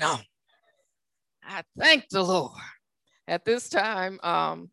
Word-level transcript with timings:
No. 0.00 0.18
I 1.42 1.62
thank 1.78 2.08
the 2.08 2.22
Lord. 2.22 2.52
At 3.28 3.44
this 3.44 3.68
time, 3.68 4.18
um, 4.22 4.70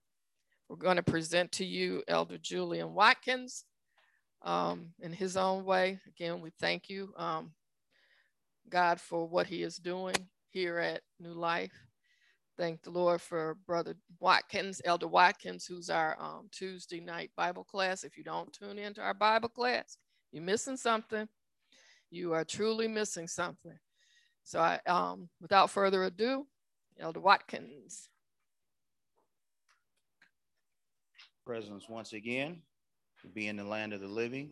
we're 0.68 0.78
going 0.78 0.98
to 0.98 1.04
present 1.04 1.52
to 1.54 1.66
you 1.66 2.04
Elder 2.08 2.38
Julian 2.38 2.94
Watkins 2.94 3.66
um, 4.42 4.94
in 5.00 5.14
his 5.14 5.38
own 5.38 5.64
way. 5.64 6.00
Again, 6.08 6.42
we 6.42 6.52
thank 6.60 6.90
you, 6.90 7.14
um, 7.18 7.52
God, 8.70 9.00
for 9.00 9.28
what 9.28 9.48
he 9.48 9.64
is 9.64 9.78
doing 9.78 10.16
here 10.50 10.80
at 10.80 11.02
New 11.20 11.34
Life. 11.34 11.74
Thank 12.58 12.84
the 12.84 12.92
Lord 12.92 13.22
for 13.22 13.58
Brother 13.66 13.96
Watkins, 14.20 14.82
Elder 14.86 15.08
Watkins, 15.08 15.66
who's 15.66 15.90
our 15.90 16.18
um, 16.20 16.48
Tuesday 16.52 17.00
night 17.00 17.32
Bible 17.36 17.64
class. 17.64 18.04
If 18.04 18.18
you 18.18 18.24
don't 18.24 18.52
tune 18.54 18.78
into 18.78 19.02
our 19.02 19.14
Bible 19.14 19.50
class, 19.50 19.98
you're 20.32 20.44
missing 20.44 20.78
something. 20.78 21.28
You 22.10 22.34
are 22.34 22.44
truly 22.44 22.88
missing 22.88 23.28
something. 23.28 23.78
So, 24.44 24.60
I, 24.60 24.80
um, 24.86 25.30
without 25.40 25.70
further 25.70 26.04
ado, 26.04 26.48
Elder 27.00 27.20
Watkins. 27.20 28.10
Presence 31.46 31.88
once 31.90 32.14
again, 32.14 32.62
to 33.22 33.28
be 33.28 33.48
in 33.48 33.58
the 33.58 33.64
land 33.64 33.94
of 33.94 34.02
the 34.02 34.08
living, 34.08 34.52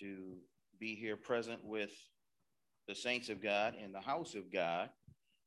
to 0.00 0.36
be 0.80 0.94
here 0.94 1.16
present 1.16 1.64
with 1.64 1.90
the 2.88 2.94
saints 2.94 3.28
of 3.28 3.42
God 3.42 3.74
in 3.82 3.92
the 3.92 4.00
house 4.00 4.34
of 4.34 4.52
God 4.52 4.90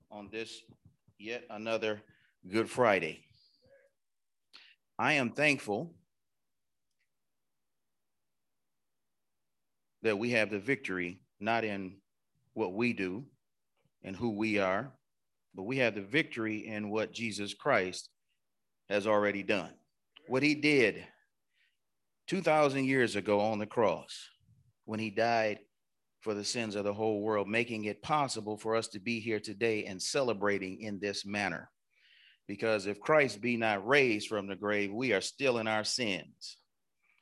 on 0.09 0.29
this 0.31 0.61
yet 1.19 1.43
another 1.49 2.01
Good 2.47 2.69
Friday. 2.69 3.25
I 4.97 5.13
am 5.13 5.31
thankful 5.31 5.93
that 10.01 10.17
we 10.17 10.31
have 10.31 10.49
the 10.49 10.59
victory, 10.59 11.19
not 11.39 11.63
in 11.63 11.97
what 12.57 12.73
we 12.73 12.91
do 12.91 13.23
and 14.03 14.15
who 14.15 14.31
we 14.31 14.57
are, 14.57 14.91
but 15.53 15.63
we 15.63 15.77
have 15.77 15.93
the 15.93 16.01
victory 16.01 16.67
in 16.67 16.89
what 16.89 17.13
Jesus 17.13 17.53
Christ 17.53 18.09
has 18.89 19.05
already 19.05 19.43
done. 19.43 19.71
What 20.27 20.41
he 20.41 20.55
did 20.55 21.05
2,000 22.27 22.85
years 22.85 23.15
ago 23.15 23.39
on 23.39 23.59
the 23.59 23.67
cross 23.67 24.27
when 24.85 24.99
he 24.99 25.11
died 25.11 25.59
for 26.21 26.33
the 26.33 26.43
sins 26.43 26.75
of 26.75 26.83
the 26.83 26.93
whole 26.93 27.21
world, 27.21 27.47
making 27.47 27.85
it 27.85 28.01
possible 28.01 28.57
for 28.57 28.75
us 28.75 28.87
to 28.89 28.99
be 28.99 29.19
here 29.19 29.39
today 29.39 29.85
and 29.85 30.01
celebrating 30.01 30.81
in 30.81 30.99
this 30.99 31.25
manner. 31.25 31.69
Because 32.47 32.87
if 32.87 32.99
Christ 32.99 33.39
be 33.39 33.55
not 33.55 33.85
raised 33.87 34.29
from 34.29 34.47
the 34.47 34.55
grave, 34.55 34.91
we 34.91 35.13
are 35.13 35.21
still 35.21 35.59
in 35.59 35.67
our 35.67 35.83
sins. 35.83 36.57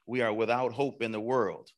We 0.08 0.22
are 0.22 0.34
without 0.34 0.72
hope 0.72 1.02
in 1.02 1.12
the 1.12 1.20
world. 1.20 1.70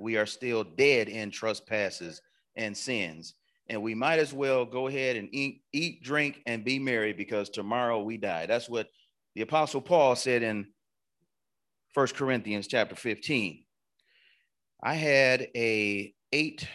We 0.00 0.16
are 0.16 0.26
still 0.26 0.64
dead 0.64 1.08
in 1.08 1.30
trespasses 1.30 2.22
and 2.56 2.76
sins. 2.76 3.34
And 3.68 3.82
we 3.82 3.94
might 3.94 4.18
as 4.18 4.32
well 4.32 4.64
go 4.64 4.88
ahead 4.88 5.16
and 5.16 5.28
eat, 5.32 5.62
eat, 5.72 6.02
drink, 6.02 6.42
and 6.46 6.64
be 6.64 6.78
merry 6.78 7.12
because 7.12 7.48
tomorrow 7.48 8.02
we 8.02 8.16
die. 8.16 8.46
That's 8.46 8.68
what 8.68 8.88
the 9.34 9.42
Apostle 9.42 9.80
Paul 9.80 10.16
said 10.16 10.42
in 10.42 10.66
First 11.94 12.14
Corinthians 12.16 12.66
chapter 12.66 12.94
15. 12.94 13.64
I 14.82 14.94
had 14.94 15.48
a 15.54 16.12
eight 16.32 16.68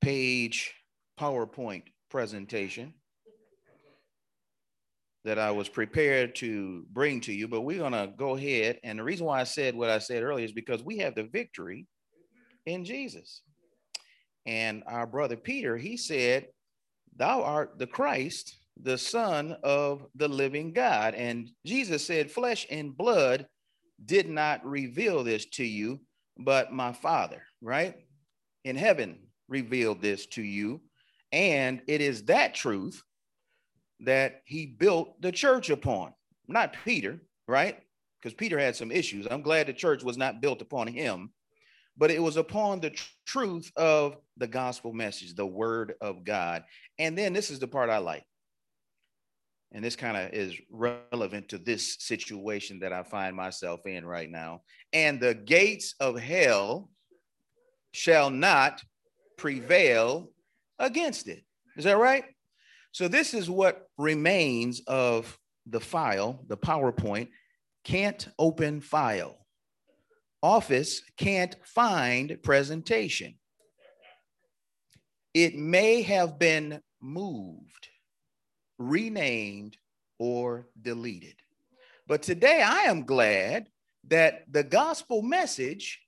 page 0.00 0.74
PowerPoint 1.18 1.84
presentation 2.10 2.94
that 5.24 5.38
I 5.38 5.50
was 5.50 5.68
prepared 5.68 6.36
to 6.36 6.84
bring 6.92 7.20
to 7.22 7.32
you, 7.32 7.48
but 7.48 7.62
we're 7.62 7.78
going 7.78 7.92
to 7.92 8.12
go 8.16 8.36
ahead. 8.36 8.78
And 8.84 8.98
the 8.98 9.04
reason 9.04 9.26
why 9.26 9.40
I 9.40 9.44
said 9.44 9.74
what 9.74 9.90
I 9.90 9.98
said 9.98 10.22
earlier 10.22 10.44
is 10.44 10.52
because 10.52 10.84
we 10.84 10.98
have 10.98 11.14
the 11.14 11.24
victory 11.24 11.86
in 12.64 12.84
Jesus. 12.84 13.42
And 14.46 14.84
our 14.86 15.06
brother 15.06 15.36
Peter, 15.36 15.76
he 15.76 15.96
said, 15.96 16.46
Thou 17.16 17.42
art 17.42 17.78
the 17.78 17.86
Christ, 17.86 18.56
the 18.80 18.98
Son 18.98 19.56
of 19.62 20.06
the 20.14 20.28
living 20.28 20.72
God. 20.72 21.14
And 21.14 21.50
Jesus 21.64 22.06
said, 22.06 22.30
Flesh 22.30 22.66
and 22.70 22.96
blood 22.96 23.46
did 24.04 24.28
not 24.28 24.64
reveal 24.64 25.24
this 25.24 25.46
to 25.46 25.64
you, 25.64 26.00
but 26.38 26.72
my 26.72 26.92
Father, 26.92 27.42
right? 27.60 27.96
In 28.64 28.76
heaven 28.76 29.18
revealed 29.48 30.02
this 30.02 30.26
to 30.26 30.42
you. 30.42 30.80
And 31.32 31.82
it 31.88 32.00
is 32.00 32.24
that 32.24 32.54
truth 32.54 33.02
that 34.00 34.42
he 34.44 34.66
built 34.66 35.20
the 35.20 35.32
church 35.32 35.70
upon, 35.70 36.12
not 36.46 36.76
Peter, 36.84 37.20
right? 37.48 37.78
Because 38.20 38.34
Peter 38.34 38.58
had 38.58 38.76
some 38.76 38.92
issues. 38.92 39.26
I'm 39.30 39.42
glad 39.42 39.66
the 39.66 39.72
church 39.72 40.04
was 40.04 40.16
not 40.16 40.40
built 40.40 40.60
upon 40.60 40.86
him, 40.86 41.30
but 41.96 42.10
it 42.10 42.22
was 42.22 42.36
upon 42.36 42.80
the 42.80 42.90
tr- 42.90 43.08
truth 43.26 43.70
of 43.76 44.16
the 44.36 44.46
gospel 44.46 44.92
message, 44.92 45.34
the 45.34 45.46
word 45.46 45.94
of 46.00 46.24
God. 46.24 46.64
And 46.98 47.16
then 47.16 47.32
this 47.32 47.50
is 47.50 47.58
the 47.58 47.68
part 47.68 47.90
I 47.90 47.98
like. 47.98 48.24
And 49.72 49.84
this 49.84 49.96
kind 49.96 50.16
of 50.16 50.32
is 50.32 50.54
relevant 50.70 51.48
to 51.50 51.58
this 51.58 51.96
situation 51.98 52.80
that 52.80 52.92
I 52.92 53.02
find 53.02 53.34
myself 53.34 53.80
in 53.86 54.06
right 54.06 54.30
now. 54.30 54.62
And 54.92 55.20
the 55.20 55.34
gates 55.34 55.94
of 56.00 56.18
hell 56.18 56.90
shall 57.92 58.30
not 58.30 58.82
prevail 59.36 60.30
against 60.78 61.28
it. 61.28 61.42
Is 61.76 61.84
that 61.84 61.98
right? 61.98 62.24
So, 62.92 63.08
this 63.08 63.34
is 63.34 63.50
what 63.50 63.88
remains 63.98 64.80
of 64.86 65.38
the 65.66 65.80
file, 65.80 66.44
the 66.46 66.56
PowerPoint. 66.56 67.28
Can't 67.84 68.26
open 68.38 68.80
file. 68.80 69.45
Office 70.42 71.02
can't 71.16 71.56
find 71.64 72.38
presentation. 72.42 73.34
It 75.34 75.56
may 75.56 76.02
have 76.02 76.38
been 76.38 76.80
moved, 77.00 77.88
renamed, 78.78 79.76
or 80.18 80.68
deleted. 80.80 81.34
But 82.06 82.22
today 82.22 82.62
I 82.62 82.84
am 82.84 83.04
glad 83.04 83.68
that 84.08 84.44
the 84.50 84.62
gospel 84.62 85.22
message 85.22 86.00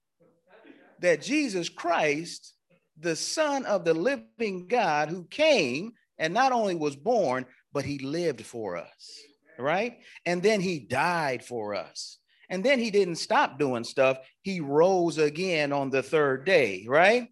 that 1.00 1.22
Jesus 1.22 1.68
Christ, 1.68 2.54
the 2.98 3.16
Son 3.16 3.64
of 3.66 3.84
the 3.84 3.94
living 3.94 4.66
God, 4.66 5.08
who 5.08 5.24
came 5.24 5.92
and 6.18 6.34
not 6.34 6.52
only 6.52 6.74
was 6.74 6.96
born, 6.96 7.46
but 7.72 7.84
he 7.84 7.98
lived 7.98 8.44
for 8.44 8.76
us, 8.76 9.20
right? 9.58 9.98
And 10.26 10.42
then 10.42 10.60
he 10.60 10.78
died 10.80 11.44
for 11.44 11.74
us. 11.74 12.17
And 12.50 12.64
then 12.64 12.78
he 12.78 12.90
didn't 12.90 13.16
stop 13.16 13.58
doing 13.58 13.84
stuff. 13.84 14.18
He 14.42 14.60
rose 14.60 15.18
again 15.18 15.72
on 15.72 15.90
the 15.90 16.02
third 16.02 16.46
day, 16.46 16.84
right? 16.88 17.28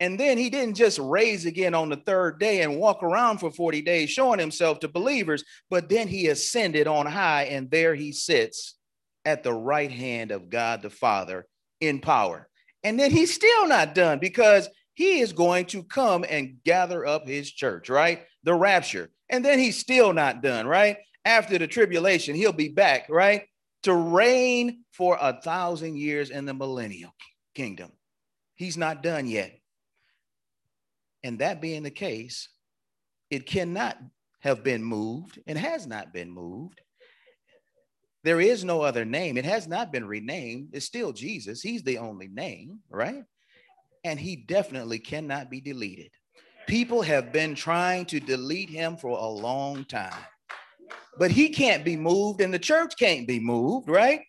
And 0.00 0.18
then 0.18 0.38
he 0.38 0.48
didn't 0.48 0.74
just 0.74 0.98
raise 0.98 1.44
again 1.44 1.74
on 1.74 1.88
the 1.88 1.96
third 1.96 2.38
day 2.38 2.62
and 2.62 2.78
walk 2.78 3.02
around 3.02 3.38
for 3.38 3.50
40 3.50 3.82
days 3.82 4.10
showing 4.10 4.38
himself 4.38 4.80
to 4.80 4.88
believers, 4.88 5.44
but 5.70 5.88
then 5.88 6.06
he 6.06 6.28
ascended 6.28 6.86
on 6.86 7.06
high 7.06 7.44
and 7.44 7.70
there 7.70 7.94
he 7.94 8.12
sits 8.12 8.76
at 9.24 9.42
the 9.42 9.52
right 9.52 9.90
hand 9.90 10.30
of 10.30 10.50
God 10.50 10.82
the 10.82 10.90
Father 10.90 11.46
in 11.80 12.00
power. 12.00 12.48
And 12.84 12.98
then 12.98 13.10
he's 13.10 13.34
still 13.34 13.66
not 13.66 13.94
done 13.94 14.20
because 14.20 14.68
he 14.94 15.18
is 15.20 15.32
going 15.32 15.66
to 15.66 15.82
come 15.82 16.24
and 16.28 16.58
gather 16.64 17.04
up 17.04 17.26
his 17.26 17.50
church, 17.50 17.88
right? 17.88 18.22
The 18.44 18.54
rapture. 18.54 19.10
And 19.28 19.44
then 19.44 19.58
he's 19.58 19.78
still 19.78 20.12
not 20.12 20.42
done, 20.42 20.66
right? 20.66 20.98
After 21.24 21.58
the 21.58 21.66
tribulation, 21.66 22.36
he'll 22.36 22.52
be 22.52 22.68
back, 22.68 23.06
right? 23.08 23.42
To 23.88 23.94
reign 23.94 24.84
for 24.92 25.16
a 25.18 25.40
thousand 25.40 25.96
years 25.96 26.28
in 26.28 26.44
the 26.44 26.52
millennial 26.52 27.14
kingdom. 27.54 27.90
He's 28.54 28.76
not 28.76 29.02
done 29.02 29.26
yet. 29.26 29.58
And 31.22 31.38
that 31.38 31.62
being 31.62 31.84
the 31.84 31.90
case, 31.90 32.50
it 33.30 33.46
cannot 33.46 33.96
have 34.40 34.62
been 34.62 34.84
moved 34.84 35.40
and 35.46 35.56
has 35.56 35.86
not 35.86 36.12
been 36.12 36.30
moved. 36.30 36.82
There 38.24 38.42
is 38.42 38.62
no 38.62 38.82
other 38.82 39.06
name. 39.06 39.38
It 39.38 39.46
has 39.46 39.66
not 39.66 39.90
been 39.90 40.06
renamed. 40.06 40.68
It's 40.74 40.84
still 40.84 41.14
Jesus. 41.14 41.62
He's 41.62 41.82
the 41.82 41.96
only 41.96 42.28
name, 42.28 42.80
right? 42.90 43.24
And 44.04 44.20
he 44.20 44.36
definitely 44.36 44.98
cannot 44.98 45.48
be 45.48 45.62
deleted. 45.62 46.10
People 46.66 47.00
have 47.00 47.32
been 47.32 47.54
trying 47.54 48.04
to 48.04 48.20
delete 48.20 48.68
him 48.68 48.98
for 48.98 49.16
a 49.18 49.26
long 49.26 49.86
time, 49.86 50.12
but 51.18 51.30
he 51.30 51.48
can't 51.48 51.84
be 51.84 51.96
moved, 51.96 52.40
and 52.40 52.52
the 52.52 52.58
church 52.58 52.94
can't 52.98 53.26
be 53.26 53.40
moved, 53.40 53.88
right? 53.88 54.20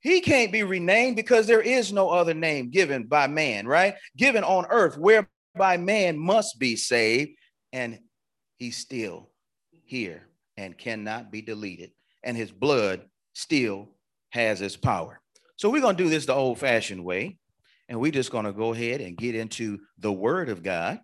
He 0.00 0.20
can't 0.20 0.52
be 0.52 0.62
renamed 0.62 1.16
because 1.16 1.46
there 1.46 1.62
is 1.62 1.92
no 1.92 2.10
other 2.10 2.34
name 2.34 2.70
given 2.70 3.04
by 3.04 3.26
man, 3.26 3.66
right? 3.66 3.94
Given 4.16 4.44
on 4.44 4.66
earth 4.70 4.96
whereby 4.96 5.76
man 5.78 6.18
must 6.18 6.58
be 6.58 6.76
saved, 6.76 7.32
and 7.72 7.98
he's 8.58 8.76
still 8.76 9.30
here 9.84 10.28
and 10.56 10.78
cannot 10.78 11.32
be 11.32 11.42
deleted, 11.42 11.90
and 12.22 12.36
his 12.36 12.52
blood 12.52 13.02
still 13.32 13.88
has 14.30 14.60
its 14.60 14.76
power. 14.76 15.20
So 15.56 15.70
we're 15.70 15.80
going 15.80 15.96
to 15.96 16.04
do 16.04 16.10
this 16.10 16.26
the 16.26 16.34
old 16.34 16.58
fashioned 16.58 17.04
way, 17.04 17.38
and 17.88 17.98
we're 17.98 18.12
just 18.12 18.30
going 18.30 18.44
to 18.44 18.52
go 18.52 18.72
ahead 18.72 19.00
and 19.00 19.16
get 19.16 19.34
into 19.34 19.78
the 19.98 20.12
word 20.12 20.48
of 20.48 20.62
God, 20.62 21.00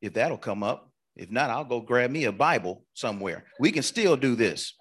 if 0.00 0.14
that'll 0.14 0.38
come 0.38 0.62
up. 0.62 0.90
If 1.16 1.30
not, 1.30 1.50
I'll 1.50 1.64
go 1.64 1.80
grab 1.80 2.10
me 2.10 2.24
a 2.24 2.32
Bible 2.32 2.84
somewhere. 2.94 3.44
We 3.58 3.72
can 3.72 3.82
still 3.82 4.16
do 4.16 4.34
this. 4.34 4.74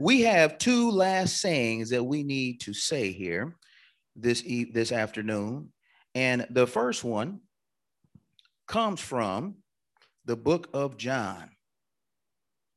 We 0.00 0.22
have 0.22 0.58
two 0.58 0.90
last 0.90 1.40
sayings 1.40 1.90
that 1.90 2.02
we 2.02 2.22
need 2.22 2.60
to 2.62 2.72
say 2.72 3.12
here 3.12 3.54
this, 4.16 4.42
e- 4.44 4.70
this 4.72 4.92
afternoon. 4.92 5.70
And 6.14 6.46
the 6.50 6.66
first 6.66 7.04
one 7.04 7.40
comes 8.66 9.00
from 9.00 9.56
the 10.24 10.36
book 10.36 10.68
of 10.72 10.96
John. 10.96 11.50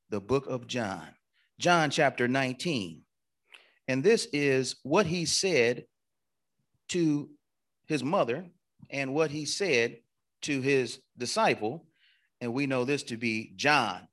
The 0.09 0.21
book 0.21 0.47
of 0.47 0.67
John. 0.67 1.07
John 1.59 1.89
chapter 1.89 2.27
19. 2.27 3.01
And 3.87 4.03
this 4.03 4.27
is 4.33 4.75
what 4.83 5.05
he 5.05 5.25
said 5.25 5.85
to 6.89 7.29
his 7.87 8.03
mother 8.03 8.45
and 8.89 9.13
what 9.13 9.31
he 9.31 9.45
said 9.45 9.97
to 10.43 10.61
his 10.61 10.99
disciple. 11.17 11.86
And 12.41 12.53
we 12.53 12.67
know 12.67 12.85
this 12.85 13.03
to 13.03 13.17
be 13.17 13.53
John, 13.55 14.07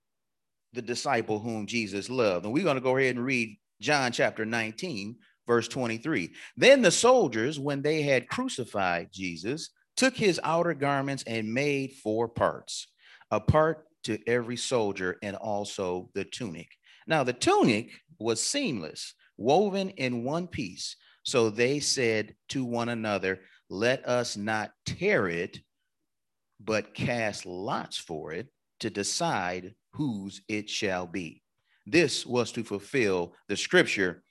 the 0.72 0.82
disciple 0.82 1.38
whom 1.38 1.66
Jesus 1.66 2.08
loved. 2.08 2.44
And 2.44 2.54
we're 2.54 2.64
going 2.64 2.76
to 2.76 2.80
go 2.80 2.96
ahead 2.96 3.16
and 3.16 3.24
read 3.24 3.58
John 3.80 4.12
chapter 4.12 4.44
19, 4.44 5.16
verse 5.46 5.68
23. 5.68 6.30
Then 6.56 6.82
the 6.82 6.90
soldiers, 6.90 7.58
when 7.58 7.82
they 7.82 8.02
had 8.02 8.28
crucified 8.28 9.08
Jesus, 9.12 9.70
took 9.96 10.16
his 10.16 10.40
outer 10.42 10.74
garments 10.74 11.24
and 11.26 11.52
made 11.52 11.92
four 11.92 12.28
parts, 12.28 12.88
a 13.30 13.40
part 13.40 13.86
to 14.04 14.18
every 14.26 14.56
soldier, 14.56 15.18
and 15.22 15.36
also 15.36 16.10
the 16.14 16.24
tunic. 16.24 16.68
Now, 17.06 17.24
the 17.24 17.32
tunic 17.32 17.90
was 18.18 18.42
seamless, 18.42 19.14
woven 19.36 19.90
in 19.90 20.24
one 20.24 20.46
piece. 20.46 20.96
So 21.22 21.50
they 21.50 21.80
said 21.80 22.34
to 22.50 22.64
one 22.64 22.88
another, 22.88 23.40
Let 23.68 24.06
us 24.06 24.36
not 24.36 24.72
tear 24.86 25.28
it, 25.28 25.60
but 26.60 26.94
cast 26.94 27.46
lots 27.46 27.96
for 27.96 28.32
it 28.32 28.48
to 28.80 28.90
decide 28.90 29.74
whose 29.92 30.42
it 30.48 30.68
shall 30.68 31.06
be. 31.06 31.42
This 31.86 32.24
was 32.24 32.52
to 32.52 32.64
fulfill 32.64 33.34
the 33.48 33.56
scripture 33.56 34.22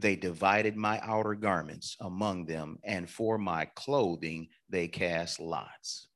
they 0.00 0.16
divided 0.16 0.76
my 0.76 0.98
outer 1.02 1.34
garments 1.34 1.96
among 2.00 2.46
them, 2.46 2.78
and 2.84 3.08
for 3.08 3.36
my 3.36 3.66
clothing 3.74 4.48
they 4.70 4.88
cast 4.88 5.40
lots. 5.40 6.08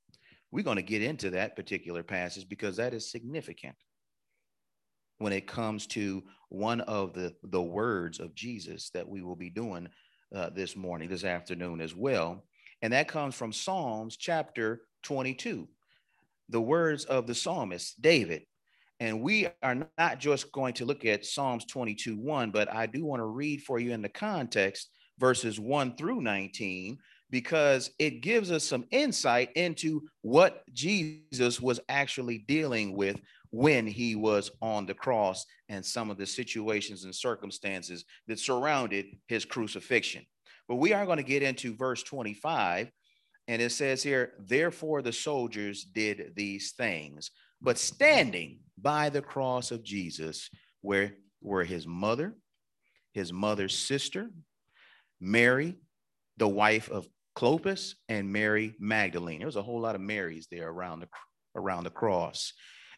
We're 0.50 0.64
going 0.64 0.76
to 0.76 0.82
get 0.82 1.02
into 1.02 1.30
that 1.30 1.54
particular 1.54 2.02
passage 2.02 2.48
because 2.48 2.76
that 2.76 2.94
is 2.94 3.10
significant 3.10 3.74
when 5.18 5.32
it 5.32 5.46
comes 5.46 5.86
to 5.88 6.22
one 6.48 6.80
of 6.82 7.12
the, 7.12 7.34
the 7.42 7.62
words 7.62 8.20
of 8.20 8.34
Jesus 8.34 8.90
that 8.90 9.08
we 9.08 9.22
will 9.22 9.36
be 9.36 9.50
doing 9.50 9.88
uh, 10.34 10.50
this 10.50 10.76
morning, 10.76 11.08
this 11.08 11.24
afternoon 11.24 11.80
as 11.80 11.94
well. 11.94 12.44
And 12.82 12.92
that 12.92 13.08
comes 13.08 13.34
from 13.34 13.52
Psalms 13.52 14.16
chapter 14.16 14.82
22. 15.04 15.68
The 16.48 16.60
words 16.60 17.04
of 17.04 17.26
the 17.26 17.34
psalmist 17.34 18.00
David. 18.02 18.42
And 19.00 19.22
we 19.22 19.48
are 19.62 19.86
not 19.98 20.18
just 20.18 20.52
going 20.52 20.74
to 20.74 20.84
look 20.84 21.04
at 21.04 21.26
Psalms 21.26 21.64
22 21.66 22.16
1, 22.16 22.50
but 22.50 22.72
I 22.72 22.86
do 22.86 23.04
want 23.04 23.20
to 23.20 23.26
read 23.26 23.62
for 23.62 23.78
you 23.78 23.92
in 23.92 24.02
the 24.02 24.08
context 24.08 24.90
verses 25.18 25.60
1 25.60 25.96
through 25.96 26.20
19, 26.20 26.98
because 27.30 27.90
it 27.98 28.20
gives 28.20 28.50
us 28.50 28.64
some 28.64 28.84
insight 28.90 29.50
into 29.54 30.02
what 30.22 30.62
Jesus 30.72 31.60
was 31.60 31.80
actually 31.88 32.38
dealing 32.38 32.96
with 32.96 33.20
when 33.50 33.86
he 33.86 34.16
was 34.16 34.50
on 34.60 34.86
the 34.86 34.94
cross 34.94 35.44
and 35.68 35.84
some 35.84 36.10
of 36.10 36.18
the 36.18 36.26
situations 36.26 37.04
and 37.04 37.14
circumstances 37.14 38.04
that 38.26 38.38
surrounded 38.38 39.06
his 39.28 39.44
crucifixion. 39.44 40.24
But 40.68 40.76
we 40.76 40.92
are 40.92 41.06
going 41.06 41.18
to 41.18 41.22
get 41.22 41.42
into 41.42 41.76
verse 41.76 42.02
25, 42.02 42.90
and 43.48 43.60
it 43.60 43.72
says 43.72 44.02
here, 44.02 44.32
Therefore 44.38 45.02
the 45.02 45.12
soldiers 45.12 45.84
did 45.84 46.32
these 46.34 46.72
things 46.72 47.30
but 47.64 47.78
standing 47.78 48.58
by 48.76 49.08
the 49.08 49.22
cross 49.22 49.70
of 49.70 49.82
Jesus, 49.82 50.50
where 50.82 51.14
were 51.40 51.64
his 51.64 51.86
mother, 51.86 52.34
his 53.14 53.32
mother's 53.32 53.76
sister, 53.76 54.30
Mary, 55.18 55.74
the 56.36 56.46
wife 56.46 56.90
of 56.90 57.08
Clopas, 57.34 57.94
and 58.08 58.30
Mary 58.30 58.74
Magdalene. 58.78 59.38
There 59.38 59.46
was 59.46 59.56
a 59.56 59.62
whole 59.62 59.80
lot 59.80 59.94
of 59.94 60.02
Marys 60.02 60.46
there 60.50 60.68
around 60.68 61.00
the 61.00 61.08
around 61.56 61.84
the 61.84 61.90
cross, 61.90 62.52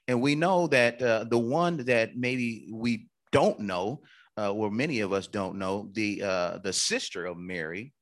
and 0.08 0.20
we 0.20 0.34
know 0.34 0.66
that 0.66 1.00
uh, 1.00 1.24
the 1.24 1.38
one 1.38 1.76
that 1.84 2.16
maybe 2.16 2.68
we 2.72 3.08
don't 3.30 3.60
know, 3.60 4.02
uh, 4.36 4.52
or 4.52 4.70
many 4.70 5.00
of 5.00 5.12
us 5.12 5.28
don't 5.28 5.58
know, 5.58 5.90
the 5.92 6.22
uh, 6.22 6.58
the 6.58 6.72
sister 6.72 7.24
of 7.24 7.36
Mary. 7.36 7.92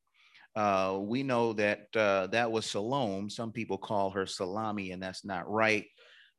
Uh, 0.56 0.99
we 1.01 1.23
know 1.23 1.53
that 1.53 1.89
uh, 1.97 2.29
that 2.29 2.51
was 2.51 2.67
Salome. 2.67 3.29
Some 3.29 3.51
people 3.51 3.79
call 3.79 4.11
her 4.11 4.27
Salami, 4.27 4.93
and 4.93 5.03
that's 5.03 5.25
not 5.25 5.51
right 5.51 5.85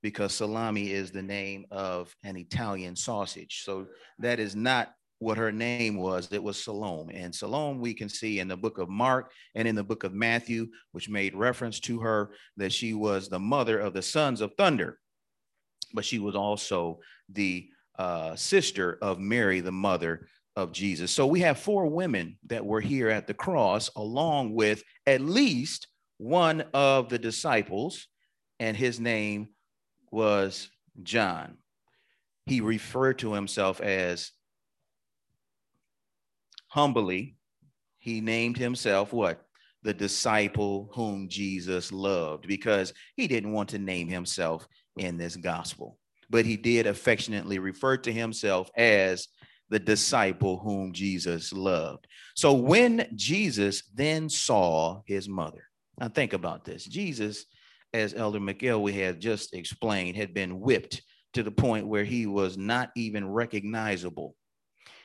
because 0.05 0.35
salami 0.35 0.91
is 0.91 1.09
the 1.09 1.23
name 1.23 1.65
of 1.71 2.15
an 2.23 2.37
Italian 2.37 2.95
sausage. 2.95 3.63
So 3.63 3.87
that 4.19 4.39
is 4.39 4.55
not 4.55 4.93
what 5.17 5.35
her 5.35 5.51
name 5.51 5.97
was. 5.97 6.31
It 6.31 6.43
was 6.43 6.63
Salome. 6.63 7.15
And 7.15 7.33
Salome, 7.33 7.79
we 7.79 7.95
can 7.95 8.07
see 8.07 8.39
in 8.39 8.47
the 8.47 8.55
book 8.55 8.77
of 8.77 8.87
Mark 8.87 9.31
and 9.55 9.67
in 9.67 9.73
the 9.73 9.83
book 9.83 10.03
of 10.03 10.13
Matthew, 10.13 10.67
which 10.91 11.09
made 11.09 11.33
reference 11.33 11.79
to 11.79 11.99
her 12.01 12.33
that 12.57 12.71
she 12.71 12.93
was 12.93 13.29
the 13.29 13.39
mother 13.39 13.79
of 13.79 13.93
the 13.93 14.01
sons 14.03 14.41
of 14.41 14.53
thunder, 14.59 14.99
but 15.95 16.05
she 16.05 16.19
was 16.19 16.35
also 16.35 16.99
the 17.29 17.67
uh, 17.97 18.35
sister 18.35 18.99
of 19.01 19.17
Mary, 19.17 19.59
the 19.59 19.71
mother 19.71 20.27
of 20.55 20.71
Jesus. 20.71 21.11
So 21.11 21.27
we 21.27 21.41
have 21.41 21.59
four 21.59 21.87
women 21.87 22.37
that 22.47 22.65
were 22.65 22.81
here 22.81 23.09
at 23.09 23.27
the 23.27 23.33
cross, 23.33 23.89
along 23.95 24.53
with 24.53 24.83
at 25.05 25.21
least 25.21 25.87
one 26.17 26.63
of 26.73 27.09
the 27.09 27.19
disciples, 27.19 28.07
and 28.59 28.77
his 28.77 28.99
name 28.99 29.49
was 30.11 30.69
John. 31.03 31.57
He 32.45 32.61
referred 32.61 33.19
to 33.19 33.33
himself 33.33 33.81
as 33.81 34.31
humbly, 36.67 37.35
he 37.97 38.21
named 38.21 38.57
himself 38.57 39.11
what? 39.11 39.41
The 39.83 39.93
disciple 39.93 40.89
whom 40.93 41.27
Jesus 41.27 41.91
loved, 41.91 42.47
because 42.47 42.93
he 43.15 43.27
didn't 43.27 43.51
want 43.51 43.69
to 43.69 43.79
name 43.79 44.07
himself 44.07 44.67
in 44.97 45.17
this 45.17 45.35
gospel. 45.35 45.97
But 46.29 46.45
he 46.45 46.57
did 46.57 46.87
affectionately 46.87 47.59
refer 47.59 47.97
to 47.97 48.11
himself 48.11 48.69
as 48.75 49.27
the 49.69 49.79
disciple 49.79 50.57
whom 50.57 50.93
Jesus 50.93 51.51
loved. 51.51 52.07
So 52.35 52.53
when 52.53 53.07
Jesus 53.15 53.83
then 53.93 54.29
saw 54.29 55.01
his 55.05 55.27
mother, 55.27 55.67
now 55.99 56.09
think 56.09 56.33
about 56.33 56.65
this 56.65 56.85
Jesus 56.85 57.45
as 57.93 58.13
Elder 58.13 58.39
McElwee 58.39 58.93
had 58.93 59.21
just 59.21 59.53
explained, 59.53 60.17
had 60.17 60.33
been 60.33 60.59
whipped 60.59 61.01
to 61.33 61.43
the 61.43 61.51
point 61.51 61.87
where 61.87 62.03
he 62.03 62.25
was 62.25 62.57
not 62.57 62.91
even 62.95 63.27
recognizable. 63.27 64.35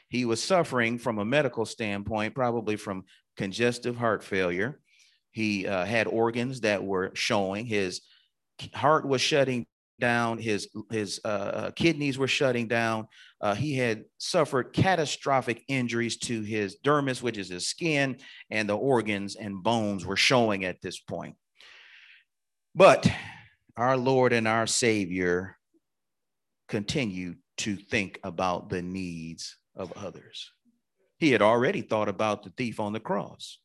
He 0.09 0.25
was 0.25 0.43
suffering 0.43 0.99
from 0.99 1.19
a 1.19 1.25
medical 1.25 1.65
standpoint, 1.65 2.35
probably 2.35 2.75
from 2.75 3.05
congestive 3.37 3.97
heart 3.97 4.25
failure. 4.25 4.81
He 5.31 5.69
uh, 5.69 5.85
had 5.85 6.09
organs 6.09 6.63
that 6.63 6.83
were 6.83 7.13
showing. 7.15 7.65
His 7.65 8.01
heart 8.75 9.07
was 9.07 9.21
shutting 9.21 9.67
down. 10.01 10.39
His 10.39 10.69
his 10.91 11.21
uh, 11.25 11.29
uh, 11.29 11.71
kidneys 11.71 12.19
were 12.19 12.27
shutting 12.27 12.67
down. 12.67 13.07
Uh, 13.41 13.55
he 13.55 13.75
had 13.75 14.05
suffered 14.19 14.73
catastrophic 14.73 15.63
injuries 15.69 16.17
to 16.19 16.43
his 16.43 16.79
dermis, 16.85 17.23
which 17.23 17.39
is 17.39 17.49
his 17.49 17.69
skin, 17.69 18.19
and 18.51 18.69
the 18.69 18.77
organs 18.77 19.37
and 19.37 19.63
bones 19.63 20.05
were 20.05 20.17
showing 20.17 20.65
at 20.65 20.83
this 20.83 20.99
point. 20.99 21.37
But 22.75 23.11
our 23.77 23.97
Lord 23.97 24.33
and 24.33 24.49
our 24.49 24.67
Savior 24.67 25.57
continued 26.69 27.39
to 27.59 27.77
think 27.77 28.19
about 28.25 28.69
the 28.69 28.83
needs 28.83 29.57
of 29.77 29.93
others. 29.93 30.53
He 31.19 31.33
had 31.33 31.43
already 31.43 31.83
thought 31.83 32.09
about 32.09 32.43
the 32.43 32.51
thief 32.51 32.81
on 32.81 32.93
the 32.93 33.01
cross 33.01 33.59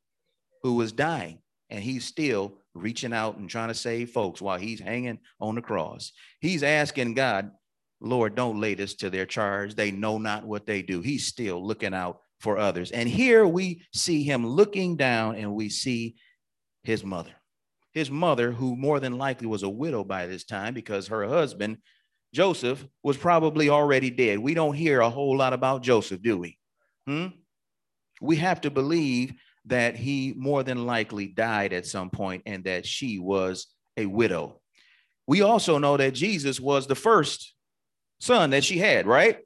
who 0.63 0.73
was 0.73 0.91
dying, 0.91 1.39
and 1.75 1.83
he's 1.83 2.05
still 2.05 2.57
reaching 2.73 3.13
out 3.13 3.37
and 3.37 3.49
trying 3.49 3.67
to 3.67 3.75
save 3.75 4.09
folks 4.09 4.41
while 4.41 4.57
he's 4.57 4.79
hanging 4.79 5.19
on 5.39 5.55
the 5.55 5.61
cross. 5.61 6.11
He's 6.39 6.63
asking 6.63 7.13
God, 7.13 7.51
Lord, 8.01 8.35
don't 8.35 8.59
lay 8.59 8.73
this 8.73 8.95
to 8.95 9.09
their 9.09 9.25
charge. 9.25 9.75
They 9.75 9.91
know 9.91 10.17
not 10.17 10.45
what 10.45 10.65
they 10.65 10.81
do. 10.81 11.01
He's 11.01 11.27
still 11.27 11.65
looking 11.65 11.93
out 11.93 12.21
for 12.39 12.57
others. 12.57 12.91
And 12.91 13.07
here 13.07 13.45
we 13.45 13.83
see 13.93 14.23
him 14.23 14.45
looking 14.45 14.97
down 14.97 15.35
and 15.35 15.53
we 15.53 15.69
see 15.69 16.15
his 16.83 17.03
mother 17.03 17.35
his 17.95 18.11
mother, 18.11 18.51
who 18.51 18.75
more 18.75 18.99
than 18.99 19.17
likely 19.17 19.47
was 19.47 19.63
a 19.63 19.69
widow 19.69 20.03
by 20.03 20.27
this 20.27 20.43
time 20.43 20.73
because 20.73 21.07
her 21.07 21.25
husband, 21.25 21.77
Joseph, 22.33 22.85
was 23.01 23.15
probably 23.15 23.69
already 23.69 24.09
dead. 24.09 24.37
We 24.37 24.53
don't 24.53 24.75
hear 24.75 24.99
a 24.99 25.09
whole 25.09 25.37
lot 25.37 25.53
about 25.53 25.81
Joseph, 25.81 26.21
do 26.21 26.37
we? 26.37 26.59
Hmm? 27.07 27.27
We 28.21 28.35
have 28.35 28.59
to 28.61 28.69
believe 28.69 29.33
that 29.67 29.95
he 29.95 30.33
more 30.37 30.63
than 30.63 30.85
likely 30.85 31.27
died 31.27 31.73
at 31.73 31.85
some 31.85 32.09
point 32.09 32.43
and 32.45 32.63
that 32.65 32.85
she 32.85 33.19
was 33.19 33.67
a 33.97 34.05
widow. 34.05 34.61
We 35.27 35.41
also 35.41 35.77
know 35.77 35.97
that 35.97 36.13
Jesus 36.13 36.59
was 36.59 36.87
the 36.87 36.95
first 36.95 37.53
son 38.19 38.51
that 38.51 38.63
she 38.63 38.77
had, 38.77 39.07
right? 39.07 39.39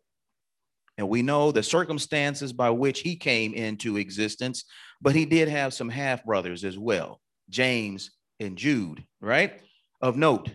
And 0.98 1.08
we 1.08 1.22
know 1.22 1.52
the 1.52 1.64
circumstances 1.64 2.52
by 2.52 2.72
which 2.72 3.00
he 3.00 3.16
came 3.16 3.54
into 3.54 3.98
existence, 3.98 4.66
but 5.02 5.16
he 5.16 5.26
did 5.26 5.48
have 5.48 5.74
some 5.74 5.90
half 5.90 6.26
brothers 6.26 6.66
as 6.66 6.78
well 6.78 7.22
James 7.50 8.12
and 8.40 8.58
Jude, 8.58 9.04
right? 9.22 9.62
Of 10.02 10.18
note. 10.18 10.50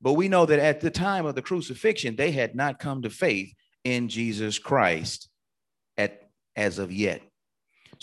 But 0.00 0.14
we 0.14 0.28
know 0.28 0.44
that 0.46 0.58
at 0.58 0.80
the 0.80 0.90
time 0.90 1.26
of 1.26 1.34
the 1.34 1.42
crucifixion, 1.42 2.16
they 2.16 2.32
had 2.32 2.54
not 2.54 2.78
come 2.78 3.02
to 3.02 3.10
faith 3.10 3.54
in 3.84 4.08
Jesus 4.08 4.58
Christ 4.58 5.28
at 5.96 6.28
as 6.56 6.78
of 6.78 6.92
yet. 6.92 7.22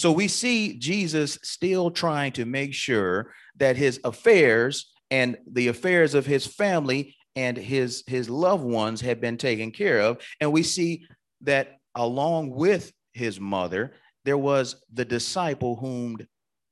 So 0.02 0.12
we 0.12 0.28
see 0.28 0.80
Jesus 0.80 1.38
still 1.44 1.92
trying 1.92 2.32
to 2.32 2.44
make 2.44 2.74
sure 2.74 3.36
that 3.58 3.78
his 3.78 4.00
affairs 4.04 4.92
and 5.12 5.38
the 5.46 5.68
affairs 5.68 6.16
of 6.16 6.26
his 6.26 6.44
family 6.48 7.16
and 7.36 7.56
his 7.56 8.04
his 8.08 8.28
loved 8.28 8.64
ones 8.64 9.00
had 9.00 9.22
been 9.22 9.38
taken 9.38 9.70
care 9.70 10.00
of. 10.00 10.18
And 10.40 10.52
we 10.52 10.64
see 10.64 11.06
that 11.42 11.78
along 11.94 12.50
with 12.50 12.92
his 13.14 13.40
mother 13.40 13.94
there 14.26 14.40
was 14.40 14.84
the 14.92 15.06
disciple 15.06 15.76
whom 15.76 16.18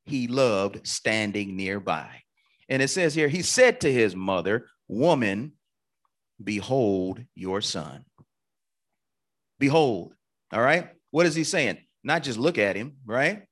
he 0.05 0.27
loved 0.27 0.87
standing 0.87 1.55
nearby. 1.55 2.09
And 2.67 2.81
it 2.81 2.87
says 2.87 3.13
here 3.13 3.27
he 3.27 3.43
said 3.43 3.81
to 3.81 3.93
his 3.93 4.15
mother 4.15 4.65
woman 4.87 5.51
behold 6.43 7.23
your 7.35 7.61
son. 7.61 8.05
Behold. 9.59 10.15
All 10.51 10.63
right? 10.63 10.89
What 11.11 11.27
is 11.27 11.35
he 11.35 11.43
saying 11.43 11.77
not 12.03 12.23
just 12.23 12.39
look 12.39 12.57
at 12.57 12.75
him 12.75 12.97
right 13.05 13.43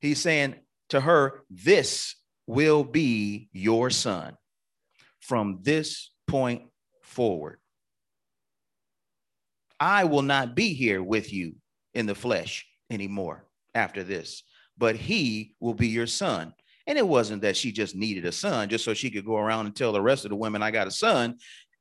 he's 0.00 0.20
saying 0.20 0.54
to 0.88 1.00
her 1.00 1.42
this 1.50 2.16
will 2.46 2.84
be 2.84 3.48
your 3.52 3.90
son 3.90 4.36
from 5.20 5.60
this 5.62 6.10
point 6.26 6.62
forward. 7.02 7.58
I 9.80 10.04
will 10.04 10.22
not 10.22 10.54
be 10.54 10.74
here 10.74 11.02
with 11.02 11.32
you 11.32 11.56
in 11.94 12.06
the 12.06 12.14
flesh 12.14 12.66
anymore 12.90 13.46
after 13.74 14.04
this, 14.04 14.42
but 14.76 14.96
he 14.96 15.54
will 15.60 15.74
be 15.74 15.88
your 15.88 16.06
son. 16.06 16.54
And 16.86 16.98
it 16.98 17.06
wasn't 17.06 17.42
that 17.42 17.56
she 17.56 17.72
just 17.72 17.96
needed 17.96 18.26
a 18.26 18.32
son 18.32 18.68
just 18.68 18.84
so 18.84 18.94
she 18.94 19.10
could 19.10 19.24
go 19.24 19.36
around 19.36 19.66
and 19.66 19.74
tell 19.74 19.92
the 19.92 20.02
rest 20.02 20.24
of 20.24 20.30
the 20.30 20.36
women, 20.36 20.62
I 20.62 20.70
got 20.70 20.86
a 20.86 20.90
son. 20.90 21.36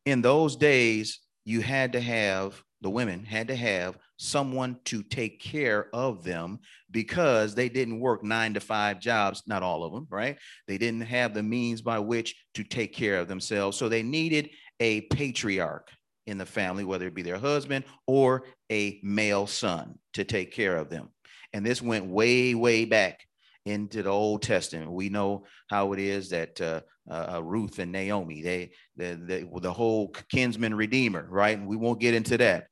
In 0.06 0.22
those 0.22 0.56
days, 0.56 1.20
you 1.46 1.62
had 1.62 1.94
to 1.94 2.02
have, 2.02 2.62
the 2.82 2.90
women 2.90 3.26
had 3.26 3.50
to 3.50 3.56
have 3.56 3.98
someone 4.24 4.78
to 4.86 5.04
take 5.04 5.40
care 5.40 5.88
of 5.94 6.24
them 6.24 6.60
because 6.92 7.54
they 7.54 7.70
didn't 7.70 8.00
work 8.00 8.24
nine 8.24 8.54
to 8.54 8.60
five 8.60 9.00
jobs, 9.00 9.44
not 9.48 9.64
all 9.64 9.84
of 9.84 9.92
them, 9.92 10.08
right? 10.10 10.38
They 10.68 10.78
didn't 10.78 11.02
have 11.02 11.34
the 11.34 11.44
means 11.44 11.82
by 11.82 12.00
which 12.00 12.36
to 12.56 12.64
take 12.64 12.94
care 12.94 13.20
of 13.20 13.28
themselves. 13.28 13.78
So 13.78 13.90
they 13.90 14.04
needed 14.04 14.50
a 14.80 15.02
patriarch 15.02 15.90
in 16.26 16.38
the 16.38 16.46
family, 16.46 16.86
whether 16.86 17.06
it 17.06 17.16
be 17.16 17.22
their 17.22 17.38
husband 17.38 17.84
or 18.08 18.46
a 18.72 19.00
male 19.04 19.46
son 19.46 20.00
to 20.14 20.24
take 20.24 20.54
care 20.54 20.78
of 20.78 20.90
them. 20.90 21.10
And 21.52 21.66
this 21.66 21.82
went 21.82 22.06
way, 22.06 22.56
way 22.56 22.86
back 22.86 23.20
into 23.66 24.04
the 24.04 24.10
Old 24.10 24.42
Testament. 24.42 24.92
We 24.92 25.10
know 25.10 25.46
how 25.70 25.94
it 25.94 26.00
is 26.00 26.30
that 26.30 26.60
uh, 26.62 26.82
uh, 27.10 27.36
uh 27.36 27.44
Ruth 27.44 27.80
and 27.80 27.92
Naomi, 27.92 28.42
they, 28.42 28.72
the, 28.96 29.16
the, 29.16 29.60
the 29.60 29.74
whole 29.74 30.10
kinsman 30.30 30.76
redeemer, 30.76 31.28
right? 31.30 31.58
And 31.58 31.68
we 31.68 31.76
won't 31.76 32.00
get 32.00 32.14
into 32.14 32.38
that. 32.38 32.68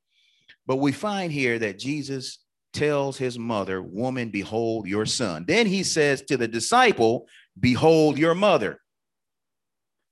But 0.66 0.76
we 0.76 0.92
find 0.92 1.32
here 1.32 1.58
that 1.58 1.78
Jesus 1.78 2.38
tells 2.72 3.18
his 3.18 3.38
mother, 3.38 3.82
Woman, 3.82 4.30
behold 4.30 4.86
your 4.86 5.06
son. 5.06 5.44
Then 5.46 5.66
he 5.66 5.82
says 5.82 6.22
to 6.22 6.36
the 6.36 6.48
disciple, 6.48 7.26
Behold 7.58 8.18
your 8.18 8.34
mother. 8.34 8.78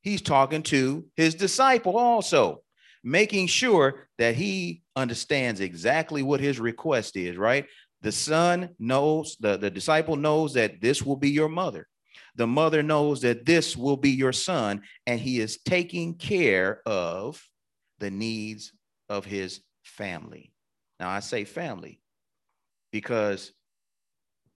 He's 0.03 0.23
talking 0.23 0.63
to 0.65 1.07
his 1.17 1.35
disciple 1.35 1.97
also, 1.97 2.63
making 3.05 3.47
sure 3.47 4.09
that 4.19 4.35
he 4.35 4.83
understands 4.97 5.61
exactly 5.61 6.23
what 6.23 6.41
his 6.41 6.59
request 6.59 7.17
is, 7.17 7.37
right? 7.37 7.67
The 8.03 8.13
son 8.13 8.71
knows, 8.79 9.37
the, 9.41 9.57
the 9.59 9.71
disciple 9.71 10.17
knows 10.17 10.55
that 10.55 10.81
this 10.81 11.03
will 11.03 11.17
be 11.17 11.31
your 11.31 11.49
mother. 11.49 11.87
The 12.37 12.47
mother 12.47 12.83
knows 12.83 13.21
that 13.23 13.45
this 13.45 13.77
will 13.77 13.97
be 13.97 14.11
your 14.11 14.33
son, 14.33 14.83
and 15.07 15.21
he 15.21 15.41
is 15.41 15.59
taking 15.65 16.15
care 16.15 16.81
of 16.87 17.43
the 17.99 18.11
needs 18.11 18.73
of 19.11 19.27
his 19.27 19.61
family. 19.91 20.53
Now, 20.99 21.11
I 21.11 21.21
say 21.21 21.45
family 21.45 22.01
because 22.93 23.53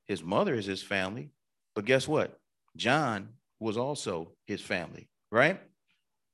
his 0.07 0.23
mother 0.23 0.55
is 0.55 0.67
his 0.67 0.83
family, 0.83 1.31
but 1.75 1.85
guess 1.85 2.07
what? 2.07 2.39
John 2.77 3.31
was 3.61 3.77
also 3.77 4.33
his 4.47 4.61
family, 4.61 5.09
right? 5.31 5.61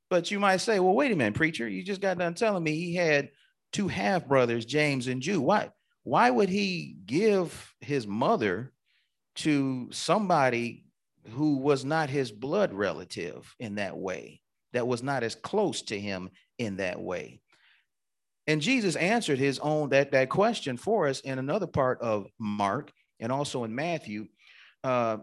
But 0.08 0.30
you 0.30 0.40
might 0.40 0.58
say, 0.58 0.80
well, 0.80 0.94
wait 0.94 1.12
a 1.12 1.16
minute, 1.16 1.34
preacher, 1.34 1.68
you 1.68 1.84
just 1.84 2.00
got 2.00 2.18
done 2.18 2.34
telling 2.34 2.64
me 2.64 2.72
he 2.72 2.94
had 2.94 3.30
two 3.72 3.88
half 3.88 4.26
brothers, 4.26 4.64
James 4.64 5.06
and 5.06 5.22
Jude. 5.22 5.40
Why? 5.40 5.70
Why 6.02 6.30
would 6.30 6.48
he 6.48 6.96
give 7.06 7.74
his 7.80 8.06
mother 8.06 8.72
to 9.36 9.88
somebody 9.92 10.84
who 11.30 11.58
was 11.58 11.84
not 11.84 12.10
his 12.10 12.32
blood 12.32 12.72
relative 12.72 13.54
in 13.60 13.76
that 13.76 13.96
way, 13.96 14.40
that 14.72 14.88
was 14.88 15.02
not 15.02 15.22
as 15.22 15.34
close 15.34 15.82
to 15.82 16.00
him 16.00 16.30
in 16.58 16.76
that 16.76 17.00
way? 17.00 17.40
And 18.50 18.60
Jesus 18.60 18.96
answered 18.96 19.38
his 19.38 19.60
own 19.60 19.90
that 19.90 20.10
that 20.10 20.28
question 20.28 20.76
for 20.76 21.06
us 21.06 21.20
in 21.20 21.38
another 21.38 21.68
part 21.68 22.00
of 22.00 22.26
Mark 22.40 22.90
and 23.20 23.30
also 23.30 23.62
in 23.62 23.72
Matthew. 23.72 24.26
Uh, 24.82 25.18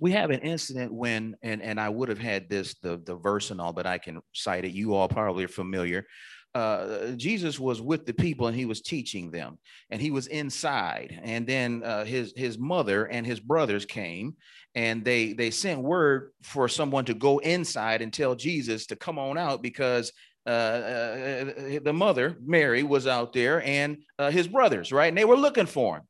we 0.00 0.12
have 0.12 0.30
an 0.30 0.40
incident 0.40 0.94
when, 0.94 1.36
and, 1.42 1.60
and 1.60 1.78
I 1.78 1.90
would 1.90 2.08
have 2.08 2.18
had 2.18 2.48
this, 2.48 2.74
the, 2.82 2.96
the 3.04 3.16
verse 3.16 3.50
and 3.50 3.60
all, 3.60 3.74
but 3.74 3.86
I 3.86 3.98
can 3.98 4.22
cite 4.32 4.64
it. 4.64 4.72
You 4.72 4.94
all 4.94 5.08
probably 5.08 5.44
are 5.44 5.48
familiar. 5.48 6.06
Uh, 6.54 7.08
Jesus 7.16 7.60
was 7.60 7.82
with 7.82 8.06
the 8.06 8.14
people 8.14 8.46
and 8.46 8.56
he 8.56 8.64
was 8.64 8.80
teaching 8.80 9.30
them, 9.30 9.58
and 9.90 10.00
he 10.00 10.10
was 10.10 10.26
inside. 10.28 11.20
And 11.22 11.46
then 11.46 11.82
uh, 11.84 12.04
his 12.04 12.32
his 12.34 12.58
mother 12.58 13.06
and 13.06 13.26
his 13.26 13.40
brothers 13.40 13.84
came, 13.84 14.36
and 14.74 15.04
they 15.04 15.34
they 15.34 15.50
sent 15.50 15.82
word 15.82 16.32
for 16.42 16.66
someone 16.66 17.04
to 17.06 17.14
go 17.14 17.38
inside 17.38 18.00
and 18.00 18.12
tell 18.12 18.34
Jesus 18.34 18.86
to 18.86 18.96
come 18.96 19.18
on 19.18 19.36
out 19.36 19.62
because 19.62 20.12
Uh, 20.44 20.50
uh, 20.50 21.52
uh, 21.76 21.78
the 21.84 21.92
mother, 21.92 22.36
Mary, 22.44 22.82
was 22.82 23.06
out 23.06 23.32
there 23.32 23.62
and 23.62 23.98
uh, 24.18 24.30
his 24.30 24.48
brothers, 24.48 24.90
right? 24.90 25.08
And 25.08 25.16
they 25.16 25.24
were 25.24 25.36
looking 25.36 25.66
for 25.66 25.98
him. 25.98 26.02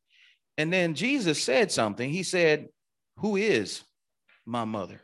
And 0.57 0.73
then 0.73 0.95
Jesus 0.95 1.43
said 1.43 1.71
something. 1.71 2.11
He 2.11 2.23
said, 2.23 2.69
Who 3.19 3.37
is 3.37 3.83
my 4.47 4.65
mother? 4.65 5.01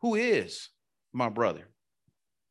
Who 0.00 0.14
is 0.14 0.68
my 1.12 1.28
brother? 1.28 1.68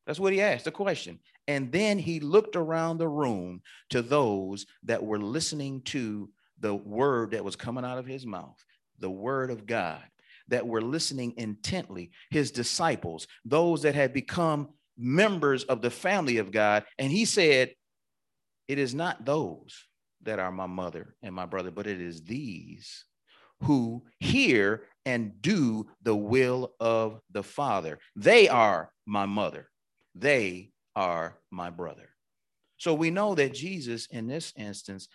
That's 0.06 0.20
what 0.20 0.34
he 0.34 0.42
asked 0.42 0.66
the 0.66 0.72
question. 0.72 1.20
And 1.48 1.72
then 1.72 2.00
he 2.00 2.20
looked 2.20 2.56
around 2.56 2.98
the 2.98 3.08
room 3.08 3.62
to 3.90 4.02
those 4.02 4.66
that 4.84 5.04
were 5.04 5.20
listening 5.20 5.82
to 5.84 6.30
the 6.60 6.74
word 6.74 7.32
that 7.32 7.44
was 7.44 7.56
coming 7.56 7.86
out 7.86 7.98
of 7.98 8.06
his 8.06 8.26
mouth, 8.26 8.58
the 9.00 9.10
word 9.10 9.52
of 9.52 9.66
God, 9.66 10.02
that 10.50 10.66
were 10.66 10.82
listening 10.82 11.34
intently, 11.38 12.12
his 12.32 12.52
disciples, 12.52 13.28
those 13.46 13.82
that 13.84 13.96
had 13.96 14.14
become 14.14 14.70
members 14.98 15.64
of 15.66 15.82
the 15.82 15.92
family 15.92 16.38
of 16.38 16.52
God. 16.52 16.86
And 16.98 17.12
he 17.12 17.26
said, 17.26 17.72
It 18.68 18.80
is 18.80 18.94
not 18.94 19.26
those 19.26 19.86
that 20.24 20.40
are 20.40 20.52
my 20.52 20.66
mother 20.66 21.16
and 21.22 21.34
my 21.34 21.46
brother, 21.46 21.72
but 21.72 21.88
it 21.88 22.02
is 22.02 22.24
these 22.24 23.06
who 23.64 24.04
hear 24.20 24.84
and 25.06 25.42
do 25.42 25.88
the 26.04 26.16
will 26.16 26.74
of 26.80 27.20
the 27.32 27.44
Father. 27.44 28.00
They 28.16 28.48
are 28.50 28.92
my 29.06 29.26
mother, 29.26 29.70
they 30.16 30.72
are 30.96 31.38
my 31.52 31.70
brother. 31.70 32.10
So 32.78 32.94
we 32.94 33.10
know 33.10 33.36
that 33.36 33.54
Jesus, 33.54 34.06
in 34.08 34.28
this 34.28 34.54
instance, 34.56 35.08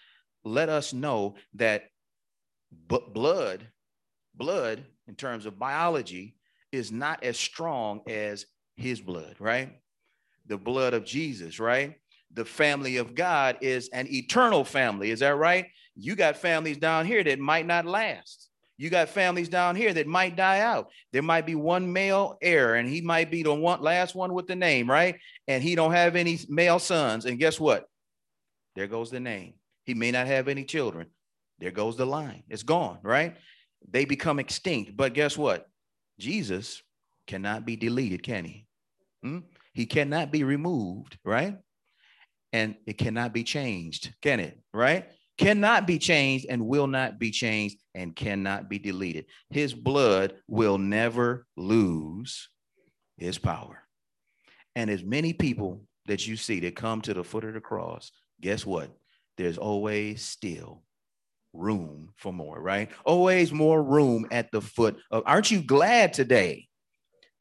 let 0.45 0.69
us 0.69 0.93
know 0.93 1.37
that 1.55 1.85
blood, 2.89 3.69
blood 4.35 4.85
in 5.07 5.15
terms 5.15 5.47
of 5.47 5.59
biology, 5.59 6.37
is 6.73 6.91
not 6.91 7.23
as 7.23 7.39
strong 7.39 8.01
as 8.09 8.47
his 8.83 9.01
blood, 9.01 9.37
right? 9.39 9.79
The 10.47 10.59
blood 10.59 10.93
of 10.93 11.05
Jesus, 11.05 11.59
right? 11.59 11.97
The 12.35 12.45
family 12.45 12.97
of 12.97 13.15
God 13.15 13.59
is 13.61 13.89
an 13.91 14.07
eternal 14.13 14.65
family. 14.65 15.11
Is 15.11 15.21
that 15.21 15.37
right? 15.37 15.67
You 15.95 16.17
got 16.17 16.37
families 16.37 16.79
down 16.79 17.07
here 17.07 17.23
that 17.25 17.39
might 17.39 17.67
not 17.67 17.87
last. 17.87 18.49
You 18.79 18.91
got 18.91 19.09
families 19.09 19.49
down 19.49 19.77
here 19.77 19.93
that 19.95 20.07
might 20.07 20.35
die 20.35 20.61
out. 20.61 20.91
There 21.13 21.23
might 21.23 21.47
be 21.47 21.55
one 21.55 21.93
male 21.93 22.39
heir, 22.43 22.75
and 22.75 22.89
he 22.89 23.01
might 23.01 23.31
be 23.31 23.43
the 23.43 23.55
one 23.55 23.81
last 23.81 24.15
one 24.15 24.33
with 24.33 24.47
the 24.47 24.57
name, 24.57 24.91
right? 24.91 25.19
And 25.47 25.63
he 25.63 25.75
don't 25.75 25.93
have 25.93 26.17
any 26.17 26.41
male 26.49 26.79
sons. 26.79 27.27
And 27.27 27.39
guess 27.39 27.61
what? 27.61 27.87
There 28.75 28.89
goes 28.89 29.11
the 29.11 29.21
name. 29.21 29.55
He 29.85 29.95
may 29.95 30.11
not 30.11 30.27
have 30.27 30.49
any 30.49 30.65
children. 30.65 31.09
There 31.59 31.71
goes 31.71 31.97
the 31.97 32.07
line. 32.07 32.43
It's 32.49 32.63
gone, 32.63 32.99
right? 33.03 33.37
They 33.89 34.05
become 34.05 34.39
extinct. 34.39 34.97
But 34.97 35.15
guess 35.15 35.37
what? 35.37 35.69
Jesus 36.19 36.83
cannot 37.27 37.65
be 37.65 37.77
deleted, 37.77 38.23
can 38.23 38.45
he? 38.45 38.67
Hmm? 39.23 39.41
He 39.73 39.87
cannot 39.87 40.31
be 40.31 40.45
removed, 40.45 41.19
right? 41.25 41.57
And 42.53 42.77
it 42.87 42.99
cannot 42.99 43.33
be 43.33 43.45
changed, 43.45 44.13
can 44.21 44.41
it? 44.41 44.59
Right? 44.75 45.09
Cannot 45.39 45.87
be 45.87 45.99
changed 45.99 46.47
and 46.49 46.67
will 46.67 46.87
not 46.87 47.19
be 47.19 47.31
changed 47.31 47.79
and 47.95 48.15
cannot 48.15 48.69
be 48.69 48.79
deleted. 48.79 49.27
His 49.51 49.73
blood 49.73 50.35
will 50.47 50.77
never 50.77 51.47
lose 51.57 52.49
his 53.17 53.39
power. 53.39 53.83
And 54.75 54.91
as 54.91 55.03
many 55.03 55.33
people 55.33 55.85
that 56.07 56.27
you 56.27 56.37
see 56.37 56.61
that 56.61 56.77
come 56.77 57.01
to 57.03 57.15
the 57.15 57.25
foot 57.25 57.45
of 57.45 57.55
the 57.55 57.61
cross, 57.61 58.11
guess 58.41 58.67
what? 58.67 58.91
There's 59.39 59.59
always 59.59 60.23
still 60.23 60.83
room 61.55 62.11
for 62.17 62.33
more, 62.33 62.61
right? 62.61 62.91
Always 63.05 63.53
more 63.53 63.83
room 63.83 64.27
at 64.31 64.51
the 64.53 64.61
foot 64.61 64.99
of. 65.11 65.23
Aren't 65.27 65.51
you 65.51 65.63
glad 65.63 66.13
today 66.13 66.69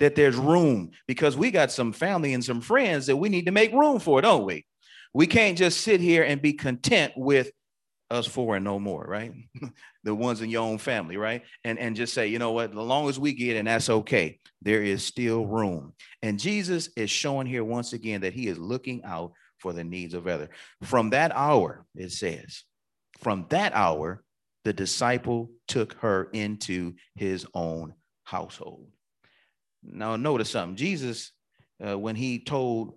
that 0.02 0.16
there's 0.16 0.36
room 0.36 0.90
because 1.08 1.38
we 1.38 1.52
got 1.52 1.72
some 1.72 1.94
family 1.94 2.34
and 2.34 2.44
some 2.44 2.60
friends 2.60 3.06
that 3.06 3.16
we 3.16 3.30
need 3.30 3.46
to 3.46 3.52
make 3.52 3.72
room 3.72 4.00
for, 4.00 4.20
don't 4.20 4.46
we? 4.46 4.66
We 5.14 5.28
can't 5.28 5.56
just 5.56 5.82
sit 5.82 6.02
here 6.02 6.24
and 6.24 6.42
be 6.42 6.54
content 6.54 7.14
with 7.16 7.52
us 8.10 8.26
four 8.26 8.56
and 8.56 8.66
no 8.66 8.80
more, 8.80 9.06
right? 9.08 9.32
the 10.04 10.16
ones 10.16 10.42
in 10.42 10.50
your 10.50 10.64
own 10.64 10.80
family, 10.80 11.18
right? 11.18 11.44
And 11.64 11.78
and 11.78 11.96
just 11.96 12.16
say, 12.16 12.28
you 12.28 12.40
know 12.40 12.52
what, 12.52 12.74
the 12.74 12.82
long 12.82 13.10
as 13.10 13.20
we 13.20 13.34
get, 13.34 13.58
and 13.58 13.68
that's 13.68 13.90
okay. 13.90 14.40
There 14.64 14.82
is 14.82 15.06
still 15.06 15.46
room. 15.46 15.94
And 16.24 16.40
Jesus 16.40 16.90
is 16.98 17.12
showing 17.12 17.46
here 17.46 17.64
once 17.64 17.94
again 17.94 18.22
that 18.22 18.34
he 18.34 18.48
is 18.48 18.58
looking 18.58 19.04
out 19.04 19.34
for 19.60 19.72
the 19.72 19.84
needs 19.84 20.16
of 20.16 20.28
other. 20.28 20.50
From 20.82 21.12
that 21.12 21.32
hour, 21.36 21.86
it 21.96 22.12
says, 22.12 22.64
from 23.20 23.46
that 23.50 23.74
hour, 23.76 24.24
the 24.66 24.74
disciple 24.74 25.52
took 25.68 25.94
her 26.00 26.30
into 26.34 26.96
his 27.16 27.46
own 27.54 27.94
household. 28.24 28.88
Now, 29.84 30.16
notice 30.16 30.52
something. 30.52 30.76
Jesus, 30.76 31.32
uh, 31.86 31.98
when 31.98 32.16
he 32.16 32.44
told 32.44 32.94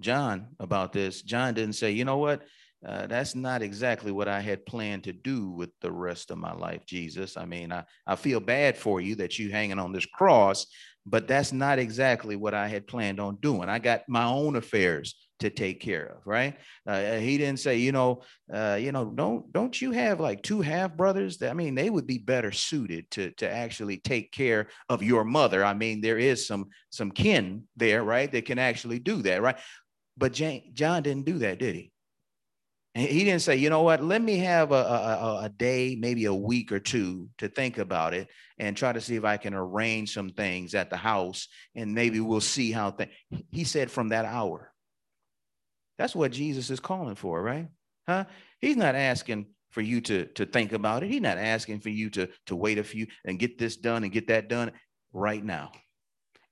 John 0.00 0.48
about 0.60 0.92
this, 0.92 1.22
John 1.22 1.54
didn't 1.54 1.74
say, 1.74 1.92
you 1.92 2.04
know 2.04 2.18
what? 2.18 2.42
Uh, 2.86 3.06
that's 3.06 3.34
not 3.34 3.62
exactly 3.62 4.12
what 4.12 4.28
I 4.28 4.40
had 4.40 4.66
planned 4.66 5.04
to 5.04 5.12
do 5.12 5.50
with 5.50 5.70
the 5.80 5.90
rest 5.90 6.30
of 6.30 6.38
my 6.38 6.52
life, 6.52 6.84
Jesus. 6.86 7.36
I 7.36 7.44
mean, 7.44 7.72
I, 7.72 7.84
I 8.06 8.16
feel 8.16 8.38
bad 8.38 8.76
for 8.76 9.00
you 9.00 9.16
that 9.16 9.38
you 9.38 9.50
hanging 9.50 9.78
on 9.78 9.92
this 9.92 10.06
cross, 10.06 10.66
but 11.06 11.28
that's 11.28 11.52
not 11.52 11.78
exactly 11.78 12.36
what 12.36 12.52
I 12.52 12.66
had 12.66 12.86
planned 12.86 13.20
on 13.20 13.36
doing. 13.36 13.68
I 13.68 13.78
got 13.78 14.02
my 14.08 14.24
own 14.24 14.56
affairs 14.56 15.14
to 15.38 15.50
take 15.50 15.80
care 15.80 16.06
of, 16.06 16.26
right? 16.26 16.56
Uh, 16.86 17.16
he 17.16 17.38
didn't 17.38 17.60
say, 17.60 17.76
you 17.76 17.92
know, 17.92 18.22
uh, 18.52 18.78
you 18.80 18.90
know, 18.90 19.04
don't 19.04 19.52
don't 19.52 19.80
you 19.80 19.92
have 19.92 20.18
like 20.18 20.42
two 20.42 20.60
half 20.62 20.96
brothers? 20.96 21.42
I 21.42 21.52
mean, 21.52 21.74
they 21.74 21.90
would 21.90 22.06
be 22.06 22.18
better 22.18 22.50
suited 22.50 23.10
to 23.12 23.30
to 23.32 23.50
actually 23.50 23.98
take 23.98 24.32
care 24.32 24.68
of 24.88 25.02
your 25.02 25.24
mother. 25.24 25.64
I 25.64 25.74
mean, 25.74 26.00
there 26.00 26.18
is 26.18 26.46
some 26.46 26.66
some 26.90 27.10
kin 27.10 27.64
there, 27.76 28.02
right? 28.02 28.30
That 28.30 28.46
can 28.46 28.58
actually 28.58 28.98
do 28.98 29.22
that, 29.22 29.42
right? 29.42 29.58
But 30.16 30.32
Jane, 30.32 30.70
John 30.72 31.02
didn't 31.02 31.26
do 31.26 31.38
that, 31.38 31.58
did 31.58 31.74
he? 31.74 31.92
He 32.96 33.24
didn't 33.24 33.42
say, 33.42 33.56
you 33.56 33.68
know 33.68 33.82
what, 33.82 34.02
let 34.02 34.22
me 34.22 34.38
have 34.38 34.72
a, 34.72 34.74
a, 34.74 35.40
a, 35.42 35.48
day, 35.50 35.98
maybe 36.00 36.24
a 36.24 36.34
week 36.34 36.72
or 36.72 36.80
two 36.80 37.28
to 37.36 37.46
think 37.46 37.76
about 37.76 38.14
it 38.14 38.28
and 38.58 38.74
try 38.74 38.90
to 38.90 39.02
see 39.02 39.16
if 39.16 39.24
I 39.24 39.36
can 39.36 39.52
arrange 39.52 40.14
some 40.14 40.30
things 40.30 40.74
at 40.74 40.88
the 40.88 40.96
house 40.96 41.48
and 41.74 41.94
maybe 41.94 42.20
we'll 42.20 42.40
see 42.40 42.72
how 42.72 42.92
things. 42.92 43.10
He 43.50 43.64
said 43.64 43.90
from 43.90 44.08
that 44.08 44.24
hour. 44.24 44.72
That's 45.98 46.16
what 46.16 46.32
Jesus 46.32 46.70
is 46.70 46.80
calling 46.80 47.16
for, 47.16 47.42
right? 47.42 47.68
Huh? 48.08 48.24
He's 48.62 48.78
not 48.78 48.94
asking 48.94 49.48
for 49.72 49.82
you 49.82 50.00
to, 50.00 50.24
to 50.28 50.46
think 50.46 50.72
about 50.72 51.02
it. 51.02 51.10
He's 51.10 51.20
not 51.20 51.36
asking 51.36 51.80
for 51.80 51.90
you 51.90 52.08
to, 52.10 52.30
to 52.46 52.56
wait 52.56 52.78
a 52.78 52.84
few 52.84 53.08
and 53.26 53.38
get 53.38 53.58
this 53.58 53.76
done 53.76 54.04
and 54.04 54.12
get 54.12 54.28
that 54.28 54.48
done 54.48 54.72
right 55.12 55.44
now. 55.44 55.70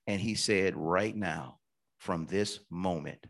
And 0.05 0.21
he 0.21 0.35
said, 0.35 0.75
right 0.77 1.15
now, 1.15 1.57
from 1.97 2.27
this 2.27 2.59
moment, 2.69 3.25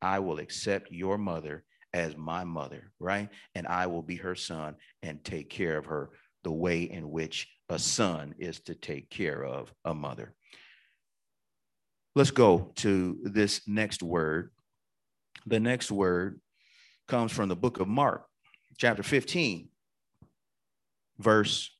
I 0.00 0.20
will 0.20 0.38
accept 0.38 0.92
your 0.92 1.18
mother 1.18 1.64
as 1.94 2.16
my 2.16 2.44
mother, 2.44 2.92
right? 2.98 3.28
And 3.54 3.66
I 3.66 3.86
will 3.86 4.02
be 4.02 4.16
her 4.16 4.34
son 4.34 4.76
and 5.02 5.22
take 5.24 5.50
care 5.50 5.76
of 5.76 5.86
her 5.86 6.10
the 6.44 6.52
way 6.52 6.82
in 6.82 7.10
which 7.10 7.48
a 7.68 7.78
son 7.78 8.34
is 8.38 8.60
to 8.60 8.74
take 8.74 9.10
care 9.10 9.44
of 9.44 9.72
a 9.84 9.94
mother. 9.94 10.34
Let's 12.14 12.30
go 12.30 12.72
to 12.76 13.18
this 13.22 13.62
next 13.66 14.02
word 14.02 14.50
the 15.46 15.60
next 15.60 15.90
word 15.90 16.40
comes 17.08 17.32
from 17.32 17.48
the 17.48 17.56
book 17.56 17.80
of 17.80 17.88
Mark, 17.88 18.26
chapter 18.76 19.02
15, 19.02 19.68
verse 21.18 21.70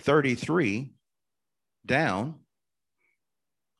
33 0.00 0.92
down. 1.84 2.36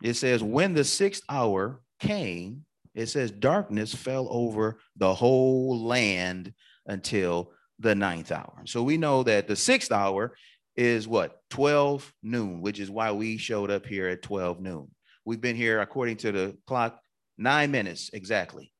It 0.02 0.14
says, 0.14 0.42
When 0.42 0.74
the 0.74 0.84
sixth 0.84 1.22
hour 1.28 1.80
came, 1.98 2.64
it 2.98 3.08
says, 3.08 3.30
darkness 3.30 3.94
fell 3.94 4.28
over 4.30 4.78
the 4.96 5.14
whole 5.14 5.84
land 5.84 6.52
until 6.86 7.52
the 7.78 7.94
ninth 7.94 8.32
hour. 8.32 8.62
So 8.66 8.82
we 8.82 8.96
know 8.96 9.22
that 9.22 9.46
the 9.46 9.56
sixth 9.56 9.92
hour 9.92 10.34
is 10.76 11.06
what? 11.06 11.40
12 11.50 12.12
noon, 12.22 12.60
which 12.60 12.80
is 12.80 12.90
why 12.90 13.12
we 13.12 13.36
showed 13.36 13.70
up 13.70 13.86
here 13.86 14.08
at 14.08 14.22
12 14.22 14.60
noon. 14.60 14.88
We've 15.24 15.40
been 15.40 15.56
here, 15.56 15.80
according 15.80 16.16
to 16.18 16.32
the 16.32 16.56
clock, 16.66 17.00
Nine 17.38 17.70
minutes 17.70 18.10
exactly. 18.12 18.72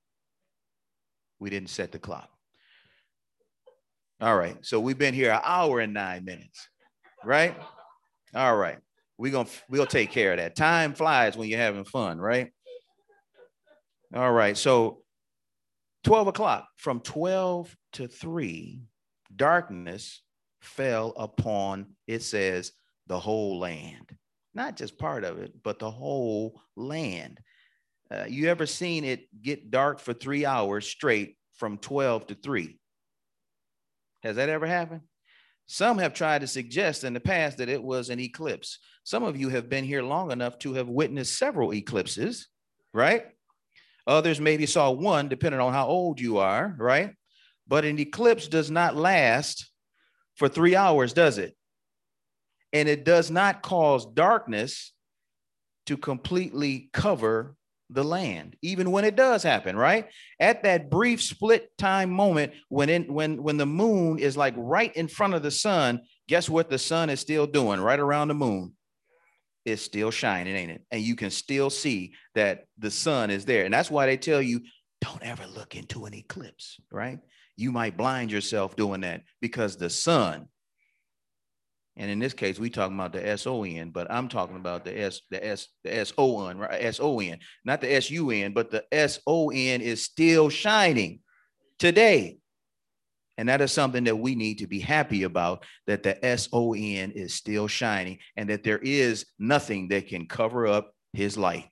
We 1.39 1.49
didn't 1.49 1.71
set 1.71 1.93
the 1.93 2.01
clock. 2.01 2.29
All 4.21 4.37
right. 4.37 4.57
So 4.62 4.81
we've 4.81 4.99
been 4.99 5.14
here 5.14 5.31
an 5.31 5.40
hour 5.45 5.79
and 5.79 5.95
nine 5.95 6.25
minutes, 6.25 6.69
right? 7.25 7.57
All 8.35 8.57
right. 8.57 8.79
We're 9.16 9.31
gonna 9.31 9.49
we'll 9.69 9.87
take 9.87 10.11
care 10.11 10.33
of 10.33 10.38
that. 10.38 10.57
Time 10.57 10.92
flies 10.95 11.37
when 11.37 11.49
you're 11.49 11.61
having 11.61 11.85
fun, 11.85 12.19
right? 12.19 12.51
All 14.14 14.33
right. 14.33 14.57
So 14.57 15.03
12 16.05 16.29
o'clock, 16.29 16.68
from 16.77 17.01
12 17.01 17.77
to 17.94 18.09
3, 18.09 18.83
darkness 19.35 20.23
fell 20.61 21.12
upon, 21.16 21.94
it 22.07 22.23
says, 22.23 22.73
the 23.07 23.18
whole 23.18 23.59
land. 23.59 24.16
Not 24.55 24.77
just 24.77 24.99
part 24.99 25.25
of 25.25 25.38
it, 25.38 25.53
but 25.62 25.79
the 25.79 25.90
whole 25.90 26.61
land. 26.77 27.40
Uh, 28.11 28.25
you 28.29 28.49
ever 28.49 28.66
seen 28.66 29.05
it 29.05 29.29
get 29.42 29.71
dark 29.71 30.01
for 30.01 30.14
three 30.14 30.47
hours 30.47 30.87
straight 30.87 31.37
from 31.55 31.77
12 31.79 32.29
to 32.29 32.35
3? 32.35 32.79
Has 34.23 34.37
that 34.37 34.49
ever 34.49 34.66
happened? 34.66 35.03
Some 35.66 35.99
have 35.99 36.14
tried 36.14 36.40
to 36.40 36.47
suggest 36.47 37.05
in 37.05 37.12
the 37.12 37.21
past 37.21 37.59
that 37.59 37.68
it 37.68 37.83
was 37.83 38.09
an 38.09 38.18
eclipse. 38.18 38.79
Some 39.05 39.23
of 39.23 39.37
you 39.37 39.51
have 39.51 39.68
been 39.68 39.85
here 39.85 40.03
long 40.03 40.31
enough 40.31 40.59
to 40.61 40.75
have 40.75 40.88
witnessed 40.88 41.38
several 41.38 41.75
eclipses, 41.75 42.49
right? 42.94 43.27
Others 44.09 44.40
maybe 44.40 44.64
saw 44.64 44.90
one, 44.90 45.29
depending 45.29 45.61
on 45.61 45.73
how 45.73 45.87
old 45.87 46.18
you 46.18 46.38
are, 46.38 46.75
right? 46.79 47.14
But 47.68 47.85
an 47.85 47.99
eclipse 47.99 48.49
does 48.49 48.71
not 48.71 48.97
last 48.97 49.71
for 50.35 50.49
three 50.49 50.75
hours, 50.75 51.12
does 51.12 51.37
it? 51.37 51.55
And 52.73 52.88
it 52.88 53.05
does 53.05 53.31
not 53.31 53.62
cause 53.62 54.07
darkness 54.07 54.92
to 55.87 55.99
completely 55.99 56.88
cover 56.92 57.55
the 57.90 58.05
land 58.05 58.55
even 58.61 58.90
when 58.90 59.05
it 59.05 59.16
does 59.16 59.42
happen 59.42 59.75
right 59.75 60.09
at 60.38 60.62
that 60.62 60.90
brief 60.90 61.23
split 61.23 61.71
time 61.79 62.11
moment 62.11 62.53
when 62.68 62.90
in, 62.90 63.05
when 63.05 63.42
when 63.42 63.57
the 63.57 63.64
moon 63.64 64.18
is 64.18 64.37
like 64.37 64.53
right 64.59 64.94
in 64.94 65.09
front 65.09 65.33
of 65.33 65.42
the 65.42 65.51
sun 65.51 65.99
guess 66.27 66.51
what 66.51 66.68
the 66.68 66.79
sun 66.79 67.09
is 67.09 67.18
still 67.18 67.47
doing 67.47 67.81
right 67.81 67.99
around 67.99 68.29
the 68.29 68.35
moon 68.35 68.75
it's 69.70 69.83
still 69.83 70.11
shining 70.11 70.57
ain't 70.57 70.70
it 70.70 70.85
and 70.90 71.02
you 71.02 71.14
can 71.16 71.31
still 71.31 71.70
see 71.70 72.12
that 72.35 72.66
the 72.78 72.90
sun 72.90 73.31
is 73.31 73.44
there 73.44 73.64
and 73.64 73.74
that's 73.74 73.90
why 73.90 74.07
they 74.07 74.16
tell 74.16 74.42
you 74.42 74.61
don't 75.00 75.22
ever 75.22 75.46
look 75.46 75.76
into 75.76 76.04
an 76.04 76.14
eclipse 76.14 76.81
right 76.90 77.20
you 77.57 77.72
might 77.72 77.96
blind 77.96 78.31
yourself 78.31 78.76
doing 78.76 79.02
that 79.02 79.22
because 79.40 79.76
the 79.76 79.90
sun 79.90 80.48
and 81.98 82.12
in 82.12 82.20
this 82.20 82.33
case, 82.33 82.61
we 82.61 82.70
talking 82.70 82.96
about 82.96 83.12
the 83.12 83.28
S-O-N, 83.28 83.90
but 83.90 84.09
I'm 84.09 84.28
talking 84.28 84.54
about 84.54 84.85
the 84.85 84.98
S, 85.00 85.20
the 85.31 85.44
S, 85.44 85.66
the 85.83 85.98
S-O-N, 85.98 86.57
right? 86.57 86.85
S-O-N, 86.85 87.40
not 87.64 87.81
the 87.81 87.92
S-U-N, 87.92 88.52
but 88.52 88.70
the 88.70 88.85
S-O-N 88.92 89.81
is 89.81 90.04
still 90.04 90.48
shining 90.48 91.18
today. 91.81 92.38
And 93.38 93.48
that 93.48 93.61
is 93.61 93.72
something 93.72 94.05
that 94.05 94.18
we 94.18 94.35
need 94.35 94.59
to 94.59 94.66
be 94.66 94.81
happy 94.81 95.22
about 95.22 95.64
that 95.87 96.03
the 96.03 96.22
S-O-N 96.24 97.12
is 97.12 97.33
still 97.33 97.68
shining 97.68 98.18
and 98.37 98.51
that 98.51 98.64
there 98.64 98.79
is 98.79 99.24
nothing 99.38 99.88
that 99.88 100.09
can 100.09 100.27
cover 100.27 100.66
up 100.66 100.92
his 101.12 101.38
light. 101.38 101.70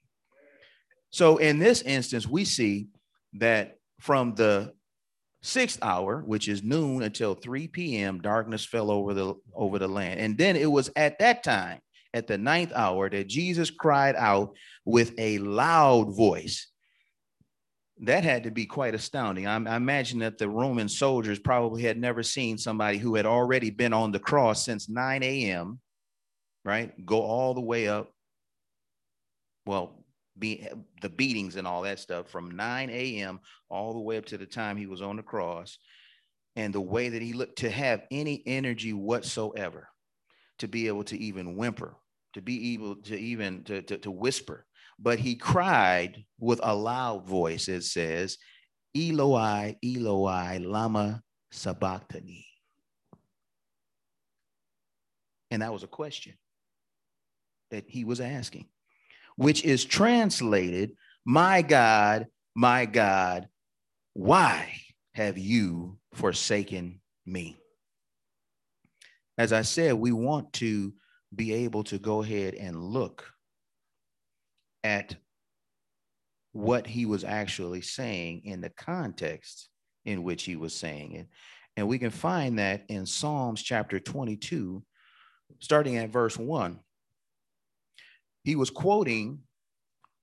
So 1.11 1.39
in 1.39 1.59
this 1.59 1.83
instance, 1.83 2.27
we 2.27 2.45
see 2.45 2.89
that 3.35 3.79
from 4.01 4.35
the 4.37 4.73
sixth 5.43 5.79
hour, 5.83 6.23
which 6.25 6.49
is 6.49 6.63
noon 6.63 7.03
until 7.03 7.35
3 7.35 7.69
p.m., 7.69 8.21
darkness 8.21 8.65
fell 8.65 8.91
over 8.91 9.13
the 9.13 9.35
over 9.55 9.79
the 9.79 9.89
land. 9.89 10.21
And 10.21 10.39
then 10.39 10.57
it 10.57 10.71
was 10.71 10.91
at 10.95 11.19
that 11.19 11.43
time, 11.43 11.81
at 12.15 12.27
the 12.27 12.39
ninth 12.39 12.73
hour, 12.75 13.11
that 13.11 13.29
Jesus 13.29 13.71
cried 13.71 14.15
out 14.17 14.55
with 14.85 15.15
a 15.19 15.39
loud 15.39 16.17
voice. 16.17 16.69
That 18.01 18.25
had 18.25 18.45
to 18.45 18.51
be 18.51 18.67
quite 18.67 18.95
astounding. 18.95 19.47
I, 19.47 19.57
I 19.57 19.77
imagine 19.77 20.19
that 20.19 20.37
the 20.39 20.49
Roman 20.49 20.89
soldiers 20.89 21.39
probably 21.39 21.83
had 21.83 21.99
never 21.99 22.23
seen 22.23 22.59
somebody 22.59 22.99
who 22.99 23.15
had 23.15 23.25
already 23.27 23.71
been 23.71 23.95
on 23.95 24.13
the 24.13 24.19
cross 24.19 24.65
since 24.65 24.89
9 24.89 25.23
a.m., 25.23 25.81
right? 26.65 26.93
Go 27.07 27.23
all 27.23 27.55
the 27.55 27.61
way 27.61 27.89
up. 27.89 28.13
Well, 29.65 30.05
be 30.39 30.69
the 31.01 31.09
beatings 31.09 31.57
and 31.57 31.67
all 31.67 31.83
that 31.83 31.99
stuff 31.99 32.29
from 32.29 32.51
9 32.51 32.91
a.m. 32.91 33.41
all 33.71 33.95
the 33.95 34.01
way 34.01 34.19
up 34.19 34.27
to 34.27 34.39
the 34.39 34.47
time 34.47 34.77
he 34.77 34.87
was 34.87 35.01
on 35.01 35.17
the 35.17 35.23
cross, 35.23 35.79
and 36.55 36.75
the 36.75 36.81
way 36.81 37.09
that 37.09 37.23
he 37.23 37.33
looked 37.33 37.59
to 37.59 37.71
have 37.71 38.03
any 38.11 38.43
energy 38.47 38.93
whatsoever, 38.93 39.89
to 40.59 40.69
be 40.69 40.89
able 40.89 41.05
to 41.05 41.19
even 41.19 41.57
whimper, 41.57 41.97
to 42.35 42.43
be 42.43 42.75
able 42.75 42.97
to 42.97 43.19
even 43.19 43.65
to, 43.65 43.81
to, 43.83 43.99
to 43.99 44.11
whisper. 44.11 44.67
But 44.99 45.19
he 45.19 45.37
cried 45.37 46.25
with 46.39 46.61
a 46.63 46.75
loud 46.75 47.27
voice, 47.27 47.69
it 47.69 47.85
says, 47.85 48.39
Eloi, 48.97 49.77
Eloi, 49.85 50.59
lama 50.61 51.23
sabachthani. 51.51 52.47
And 55.51 55.63
that 55.63 55.73
was 55.73 55.83
a 55.83 55.89
question 55.89 56.35
that 57.71 57.85
he 57.89 58.05
was 58.05 58.21
asking 58.21 58.67
which 59.37 59.65
is 59.65 59.85
translated, 59.85 60.93
My 61.25 61.63
God, 61.63 62.27
my 62.55 62.87
God, 62.87 63.49
why 64.15 64.73
have 65.15 65.39
you 65.39 65.99
forsaken 66.15 67.01
me? 67.25 67.59
As 69.39 69.53
I 69.53 69.63
said, 69.63 69.95
we 69.95 70.13
want 70.13 70.53
to 70.55 70.95
be 71.35 71.53
able 71.53 71.85
to 71.85 71.99
go 71.99 72.23
ahead 72.23 72.55
and 72.55 72.83
look 72.83 73.31
at 74.87 75.17
what 76.53 76.87
he 76.87 77.07
was 77.07 77.25
actually 77.25 77.81
saying 77.81 78.43
in 78.45 78.61
the 78.61 78.71
context 78.71 79.69
in 80.05 80.23
which 80.23 80.45
he 80.45 80.55
was 80.55 80.73
saying 80.73 81.13
it. 81.13 81.27
And 81.77 81.89
we 81.89 81.99
can 81.99 82.11
find 82.11 82.61
that 82.61 82.85
in 82.89 83.05
Psalms 83.05 83.61
chapter 83.61 83.99
22, 83.99 84.83
starting 85.59 85.97
at 85.97 86.11
verse 86.11 86.39
1. 86.39 86.79
He 88.45 88.55
was 88.55 88.71
quoting 88.71 89.41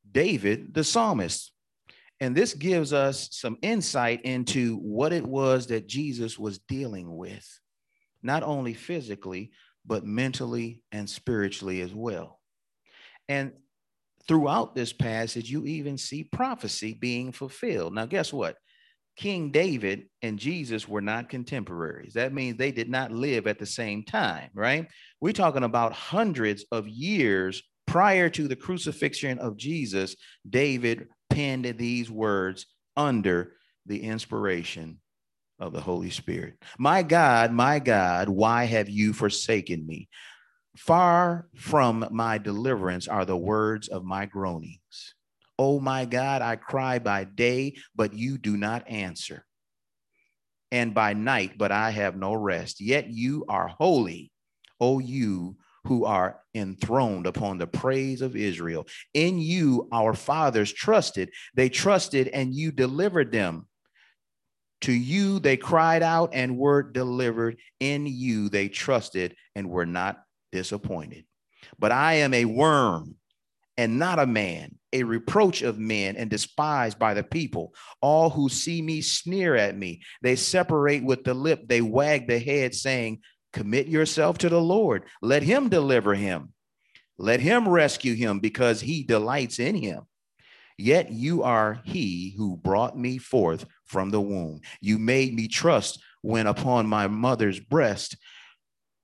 David, 0.10 0.74
the 0.74 0.86
psalmist. 0.86 1.52
And 2.22 2.34
this 2.34 2.54
gives 2.54 2.94
us 2.94 3.28
some 3.34 3.58
insight 3.62 4.22
into 4.22 4.78
what 4.78 5.12
it 5.12 5.26
was 5.26 5.68
that 5.68 5.88
Jesus 5.88 6.40
was 6.40 6.60
dealing 6.60 7.18
with, 7.18 7.46
not 8.22 8.44
only 8.44 8.74
physically, 8.74 9.52
but 9.86 10.06
mentally 10.06 10.82
and 10.94 11.10
spiritually 11.10 11.82
as 11.82 11.94
well. 11.94 12.40
And 13.28 13.52
throughout 14.28 14.76
this 14.76 14.94
passage, 14.94 15.50
you 15.50 15.66
even 15.66 15.98
see 15.98 16.24
prophecy 16.24 16.94
being 16.94 17.32
fulfilled. 17.32 17.94
Now, 17.94 18.06
guess 18.06 18.32
what? 18.32 18.58
King 19.16 19.52
David 19.52 20.08
and 20.22 20.40
Jesus 20.40 20.88
were 20.88 21.02
not 21.02 21.30
contemporaries. 21.30 22.14
That 22.14 22.34
means 22.34 22.58
they 22.58 22.72
did 22.72 22.90
not 22.90 23.12
live 23.12 23.46
at 23.46 23.60
the 23.60 23.66
same 23.66 24.04
time, 24.04 24.50
right? 24.56 24.88
We're 25.22 25.34
talking 25.34 25.64
about 25.64 25.94
hundreds 25.94 26.66
of 26.72 26.88
years 26.88 27.62
prior 27.86 28.30
to 28.30 28.48
the 28.48 28.56
crucifixion 28.56 29.38
of 29.40 29.58
Jesus. 29.58 30.16
David 30.50 31.08
penned 31.30 31.66
these 31.78 32.10
words 32.10 32.66
under 32.98 33.54
the 33.86 34.02
inspiration 34.02 35.00
of 35.60 35.74
the 35.74 35.82
Holy 35.82 36.10
Spirit. 36.10 36.56
My 36.80 37.04
God, 37.04 37.52
my 37.52 37.80
God, 37.80 38.30
why 38.30 38.66
have 38.66 38.90
you 38.90 39.14
forsaken 39.14 39.86
me? 39.86 40.10
Far 40.78 41.48
from 41.56 42.08
my 42.12 42.38
deliverance 42.38 43.08
are 43.08 43.26
the 43.26 43.38
words 43.38 43.88
of 43.88 44.04
my 44.04 44.26
groanings. 44.26 45.16
Oh 45.60 45.80
my 45.80 46.06
God, 46.06 46.42
I 46.42 46.56
cry 46.56 46.98
by 47.00 47.26
day, 47.26 47.76
but 47.96 48.14
you 48.14 48.40
do 48.40 48.58
not 48.58 48.90
answer, 48.90 49.46
and 50.72 50.96
by 50.96 51.14
night, 51.14 51.58
but 51.58 51.72
I 51.72 51.92
have 51.92 52.18
no 52.18 52.34
rest. 52.34 52.82
Yet 52.82 53.10
you 53.10 53.46
are 53.48 53.68
holy, 53.68 54.32
O 54.80 54.98
you 54.98 55.58
who 55.86 56.06
are 56.06 56.40
enthroned 56.56 57.28
upon 57.28 57.58
the 57.58 57.68
praise 57.68 58.22
of 58.22 58.36
Israel. 58.36 58.88
In 59.14 59.38
you, 59.38 59.90
our 59.92 60.14
fathers 60.14 60.74
trusted. 60.74 61.30
They 61.56 61.70
trusted, 61.70 62.30
and 62.30 62.54
you 62.54 62.72
delivered 62.72 63.32
them. 63.32 63.68
To 64.82 64.92
you, 64.92 65.40
they 65.40 65.58
cried 65.58 66.02
out 66.02 66.32
and 66.34 66.58
were 66.58 66.84
delivered. 66.84 67.60
In 67.80 68.08
you, 68.08 68.50
they 68.50 68.70
trusted 68.70 69.36
and 69.56 69.70
were 69.70 69.86
not 69.86 70.22
disappointed. 70.54 71.26
But 71.78 71.92
I 71.92 72.14
am 72.16 72.34
a 72.34 72.46
worm 72.46 73.16
and 73.78 74.00
not 74.00 74.20
a 74.20 74.26
man, 74.26 74.76
a 74.94 75.04
reproach 75.04 75.62
of 75.62 75.80
men 75.80 76.16
and 76.16 76.30
despised 76.30 77.00
by 77.00 77.14
the 77.14 77.24
people. 77.24 77.74
All 78.02 78.30
who 78.30 78.48
see 78.48 78.82
me 78.82 79.02
sneer 79.02 79.56
at 79.56 79.76
me. 79.76 80.02
They 80.22 80.36
separate 80.36 81.04
with 81.04 81.24
the 81.24 81.34
lip, 81.34 81.68
they 81.68 81.82
wag 81.82 82.28
the 82.28 82.40
head, 82.40 82.76
saying, 82.76 83.20
Commit 83.52 83.88
yourself 83.88 84.40
to 84.40 84.50
the 84.50 84.62
Lord. 84.62 85.04
Let 85.22 85.44
him 85.44 85.70
deliver 85.70 86.16
him. 86.16 86.54
Let 87.18 87.40
him 87.40 87.70
rescue 87.70 88.16
him 88.16 88.40
because 88.40 88.82
he 88.82 89.04
delights 89.04 89.60
in 89.60 89.76
him. 89.76 90.04
Yet 90.78 91.12
you 91.12 91.44
are 91.44 91.82
he 91.86 92.34
who 92.36 92.58
brought 92.58 92.98
me 92.98 93.20
forth 93.20 93.66
from 93.86 94.10
the 94.10 94.22
womb. 94.22 94.62
You 94.82 94.98
made 94.98 95.34
me 95.36 95.48
trust 95.48 96.02
when 96.22 96.48
upon 96.48 96.88
my 96.88 97.08
mother's 97.08 97.60
breast. 97.60 98.18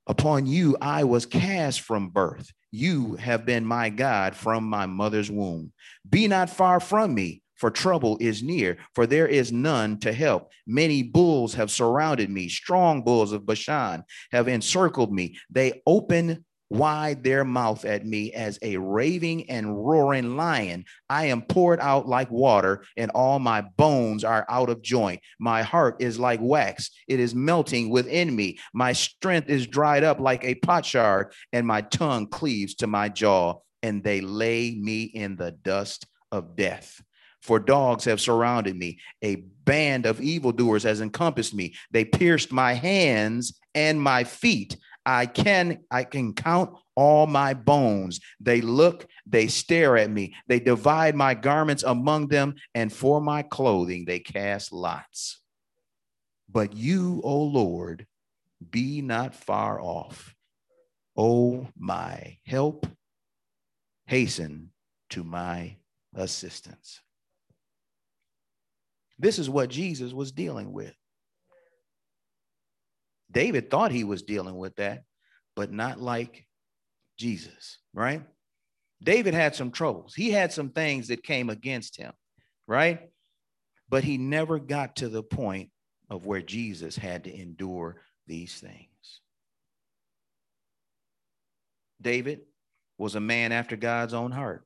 Upon 0.10 0.48
you 0.48 0.76
I 0.82 1.04
was 1.04 1.28
cast 1.28 1.82
from 1.82 2.10
birth. 2.10 2.52
You 2.72 3.13
have 3.17 3.45
been 3.45 3.63
my 3.63 3.89
God 3.89 4.36
from 4.36 4.63
my 4.63 4.88
mother's 4.88 5.30
womb. 5.30 5.72
Be 6.10 6.28
not 6.28 6.50
far 6.50 6.80
from 6.80 7.13
me, 7.13 7.43
for 7.56 7.69
trouble 7.69 8.17
is 8.19 8.41
near, 8.41 8.78
for 8.95 9.06
there 9.06 9.28
is 9.28 9.52
none 9.52 10.00
to 10.00 10.12
help. 10.12 10.50
Many 10.65 11.04
bulls 11.04 11.54
have 11.54 11.69
surrounded 11.69 12.32
me, 12.32 12.50
strong 12.50 13.04
bulls 13.04 13.32
of 13.32 13.45
Bashan 13.45 14.04
have 14.32 14.48
encircled 14.48 15.13
me. 15.13 15.38
They 15.48 15.84
open 15.86 16.43
wide 16.69 17.23
their 17.23 17.43
mouth 17.43 17.86
at 17.86 18.05
me 18.05 18.32
as 18.34 18.60
a 18.62 18.77
raving 18.77 19.49
and 19.49 19.86
roaring 19.86 20.38
lion. 20.38 20.86
I 21.10 21.25
am 21.25 21.41
poured 21.41 21.79
out 21.79 22.08
like 22.08 22.29
water, 22.29 22.84
and 22.97 23.12
all 23.12 23.39
my 23.39 23.62
bones 23.62 24.23
are 24.23 24.45
out 24.49 24.69
of 24.69 24.82
joint. 24.82 25.21
My 25.39 25.62
heart 25.62 25.97
is 25.99 26.19
like 26.19 26.39
wax, 26.41 26.91
it 27.08 27.19
is 27.19 27.36
melting 27.36 27.89
within 27.89 28.36
me. 28.36 28.60
My 28.73 28.93
strength 28.93 29.49
is 29.49 29.67
dried 29.67 30.03
up 30.03 30.19
like 30.19 30.43
a 30.43 30.55
potsherd, 30.55 31.34
and 31.53 31.65
my 31.65 31.82
tongue 31.82 32.27
cleaves 32.27 32.75
to 32.75 32.88
my 32.88 33.10
jaw, 33.10 33.55
and 33.82 34.03
they 34.03 34.21
lay 34.21 34.71
me 34.71 35.03
in 35.03 35.36
the 35.36 35.51
dust 35.51 36.05
of 36.32 36.55
death. 36.55 37.01
For 37.41 37.60
dogs 37.60 38.03
have 38.05 38.19
surrounded 38.19 38.75
me. 38.75 38.99
A 39.23 39.38
band 39.63 40.05
of 40.05 40.21
evildoers 40.21 40.84
has 40.84 40.99
encompassed 40.99 41.53
me. 41.53 41.73
They 41.91 42.03
pierced 42.03 42.51
my 42.51 42.73
hands 42.73 43.58
and 43.73 44.01
my 44.01 44.25
feet. 44.25 44.75
I 45.10 45.26
can 45.26 45.80
I 45.89 46.04
can 46.04 46.34
count 46.34 46.78
all 46.95 47.26
my 47.26 47.56
bones. 47.56 48.19
They 48.39 48.62
look, 48.62 49.08
they 49.26 49.48
stare 49.48 49.98
at 49.98 50.12
me. 50.12 50.36
They 50.48 50.60
divide 50.60 51.15
my 51.15 51.34
garments 51.34 51.82
among 51.82 52.28
them, 52.28 52.54
and 52.76 52.93
for 52.93 53.19
my 53.19 53.41
clothing 53.41 54.06
they 54.06 54.19
cast 54.19 54.72
lots. 54.72 55.41
But 56.48 56.76
you, 56.76 57.22
O 57.24 57.41
Lord, 57.41 58.06
be 58.69 59.02
not 59.02 59.34
far 59.34 59.82
off. 59.82 60.36
O 61.17 61.67
my 61.76 62.38
help, 62.45 62.86
hasten 64.06 64.69
to 65.10 65.24
my 65.24 65.78
assistance. 66.13 67.02
This 69.17 69.39
is 69.39 69.50
what 69.50 69.72
Jesus 69.72 70.13
was 70.13 70.32
dealing 70.32 70.72
with. 70.72 70.93
David 73.32 73.70
thought 73.70 73.92
he 73.92 74.04
was 74.04 74.24
dealing 74.24 74.58
with 74.58 74.76
that, 74.78 75.04
but 75.56 75.72
not 75.72 76.00
like 76.00 76.46
Jesus, 77.18 77.78
right? 77.94 78.24
David 79.04 79.34
had 79.34 79.56
some 79.56 79.72
troubles. 79.72 80.13
He 80.15 80.32
had 80.32 80.52
some 80.52 80.70
things 80.70 81.08
that 81.08 81.24
came 81.24 81.50
against 81.50 81.98
him, 81.98 82.13
right? 82.68 83.10
But 83.88 84.04
he 84.04 84.18
never 84.18 84.60
got 84.60 84.98
to 84.98 85.10
the 85.10 85.24
point 85.24 85.70
of 86.10 86.26
where 86.26 86.42
Jesus 86.42 86.96
had 86.96 87.26
to 87.26 87.34
endure 87.34 88.02
these 88.28 88.56
things. 88.56 89.22
David 92.02 92.42
was 92.98 93.15
a 93.15 93.20
man 93.20 93.52
after 93.52 93.76
God's 93.76 94.13
own 94.13 94.32
heart. 94.32 94.65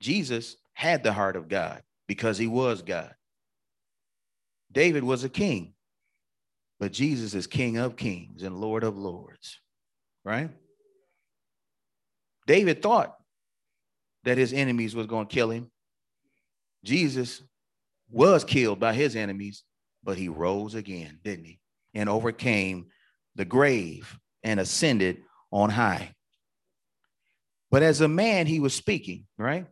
Jesus 0.00 0.56
had 0.74 1.02
the 1.02 1.12
heart 1.12 1.36
of 1.36 1.48
God 1.48 1.82
because 2.06 2.38
he 2.38 2.46
was 2.46 2.82
God. 2.82 3.14
David 4.70 5.02
was 5.02 5.24
a 5.24 5.28
king. 5.28 5.74
But 6.80 6.92
Jesus 6.92 7.34
is 7.34 7.46
King 7.46 7.76
of 7.76 7.96
kings 7.96 8.42
and 8.42 8.60
Lord 8.60 8.84
of 8.84 8.96
lords, 8.96 9.60
right? 10.24 10.50
David 12.46 12.82
thought 12.82 13.16
that 14.24 14.38
his 14.38 14.52
enemies 14.52 14.94
was 14.94 15.06
going 15.06 15.26
to 15.26 15.34
kill 15.34 15.50
him. 15.50 15.70
Jesus 16.84 17.42
was 18.10 18.44
killed 18.44 18.78
by 18.78 18.94
his 18.94 19.16
enemies, 19.16 19.64
but 20.02 20.16
he 20.16 20.28
rose 20.28 20.74
again, 20.74 21.18
didn't 21.24 21.44
he? 21.44 21.60
And 21.94 22.08
overcame 22.08 22.86
the 23.34 23.44
grave 23.44 24.18
and 24.42 24.60
ascended 24.60 25.22
on 25.50 25.70
high. 25.70 26.14
But 27.70 27.82
as 27.82 28.00
a 28.00 28.08
man, 28.08 28.46
he 28.46 28.60
was 28.60 28.74
speaking, 28.74 29.26
right? 29.36 29.66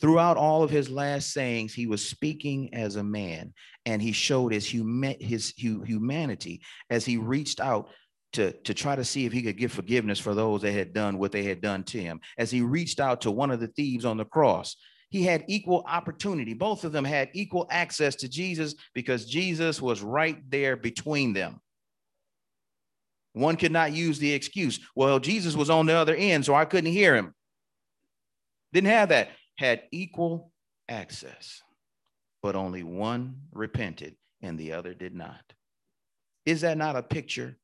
Throughout 0.00 0.36
all 0.36 0.62
of 0.62 0.70
his 0.70 0.90
last 0.90 1.32
sayings, 1.32 1.72
he 1.72 1.86
was 1.86 2.06
speaking 2.06 2.74
as 2.74 2.96
a 2.96 3.04
man, 3.04 3.54
and 3.86 4.02
he 4.02 4.12
showed 4.12 4.52
his, 4.52 4.66
huma- 4.66 5.20
his 5.20 5.54
hu- 5.60 5.82
humanity 5.82 6.62
as 6.90 7.04
he 7.04 7.16
reached 7.18 7.60
out 7.60 7.88
to, 8.32 8.52
to 8.62 8.74
try 8.74 8.96
to 8.96 9.04
see 9.04 9.26
if 9.26 9.32
he 9.32 9.42
could 9.42 9.58
give 9.58 9.72
forgiveness 9.72 10.18
for 10.18 10.34
those 10.34 10.62
that 10.62 10.72
had 10.72 10.92
done 10.92 11.18
what 11.18 11.32
they 11.32 11.44
had 11.44 11.60
done 11.60 11.84
to 11.84 12.00
him. 12.00 12.20
As 12.38 12.50
he 12.50 12.62
reached 12.62 12.98
out 12.98 13.20
to 13.22 13.30
one 13.30 13.50
of 13.50 13.60
the 13.60 13.68
thieves 13.68 14.04
on 14.04 14.16
the 14.16 14.24
cross, 14.24 14.76
he 15.10 15.22
had 15.22 15.44
equal 15.46 15.84
opportunity. 15.86 16.54
Both 16.54 16.84
of 16.84 16.92
them 16.92 17.04
had 17.04 17.28
equal 17.34 17.66
access 17.70 18.16
to 18.16 18.28
Jesus 18.28 18.74
because 18.94 19.26
Jesus 19.26 19.80
was 19.80 20.02
right 20.02 20.38
there 20.50 20.76
between 20.76 21.34
them. 21.34 21.60
One 23.34 23.56
could 23.56 23.72
not 23.72 23.92
use 23.92 24.18
the 24.18 24.32
excuse, 24.32 24.80
well, 24.94 25.18
Jesus 25.18 25.54
was 25.54 25.70
on 25.70 25.86
the 25.86 25.94
other 25.94 26.14
end, 26.14 26.44
so 26.44 26.54
I 26.54 26.64
couldn't 26.64 26.92
hear 26.92 27.14
him. 27.14 27.34
Didn't 28.72 28.90
have 28.90 29.10
that 29.10 29.30
had 29.62 29.82
equal 29.92 30.52
access, 30.88 31.62
but 32.42 32.56
only 32.56 32.82
one 32.82 33.36
repented 33.52 34.16
and 34.42 34.58
the 34.58 34.72
other 34.72 34.94
did 34.94 35.14
not. 35.14 35.40
Is 36.44 36.62
that 36.62 36.76
not 36.76 36.96
a 36.96 37.02
picture 37.02 37.56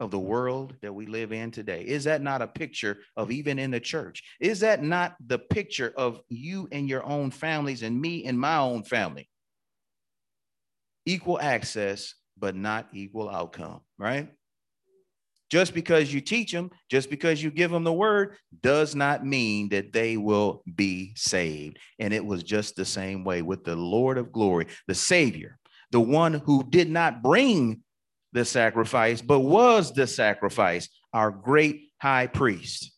of 0.00 0.10
the 0.10 0.18
world 0.18 0.74
that 0.80 0.94
we 0.94 1.06
live 1.06 1.32
in 1.32 1.50
today? 1.50 1.82
Is 1.82 2.04
that 2.04 2.22
not 2.22 2.40
a 2.42 2.48
picture 2.48 2.98
of 3.16 3.30
even 3.30 3.58
in 3.58 3.70
the 3.70 3.80
church? 3.80 4.22
Is 4.40 4.60
that 4.60 4.82
not 4.82 5.14
the 5.26 5.38
picture 5.38 5.92
of 5.96 6.20
you 6.28 6.68
and 6.72 6.88
your 6.88 7.04
own 7.04 7.30
families 7.30 7.82
and 7.82 8.00
me 8.00 8.24
and 8.24 8.40
my 8.40 8.56
own 8.56 8.82
family? 8.82 9.28
equal 11.06 11.40
access, 11.40 12.14
but 12.36 12.56
not 12.56 12.88
equal 12.92 13.28
outcome, 13.28 13.80
right? 13.98 14.30
Just 15.54 15.72
because 15.72 16.12
you 16.12 16.20
teach 16.20 16.50
them, 16.50 16.68
just 16.90 17.08
because 17.08 17.40
you 17.40 17.48
give 17.48 17.70
them 17.70 17.84
the 17.84 17.92
word, 17.92 18.34
does 18.60 18.96
not 18.96 19.24
mean 19.24 19.68
that 19.68 19.92
they 19.92 20.16
will 20.16 20.64
be 20.74 21.12
saved. 21.14 21.78
And 22.00 22.12
it 22.12 22.26
was 22.26 22.42
just 22.42 22.74
the 22.74 22.84
same 22.84 23.22
way 23.22 23.40
with 23.40 23.62
the 23.62 23.76
Lord 23.76 24.18
of 24.18 24.32
glory, 24.32 24.66
the 24.88 24.96
Savior, 24.96 25.60
the 25.92 26.00
one 26.00 26.34
who 26.34 26.68
did 26.68 26.90
not 26.90 27.22
bring 27.22 27.82
the 28.32 28.44
sacrifice, 28.44 29.22
but 29.22 29.38
was 29.38 29.94
the 29.94 30.08
sacrifice, 30.08 30.88
our 31.12 31.30
great 31.30 31.82
high 32.02 32.26
priest, 32.26 32.90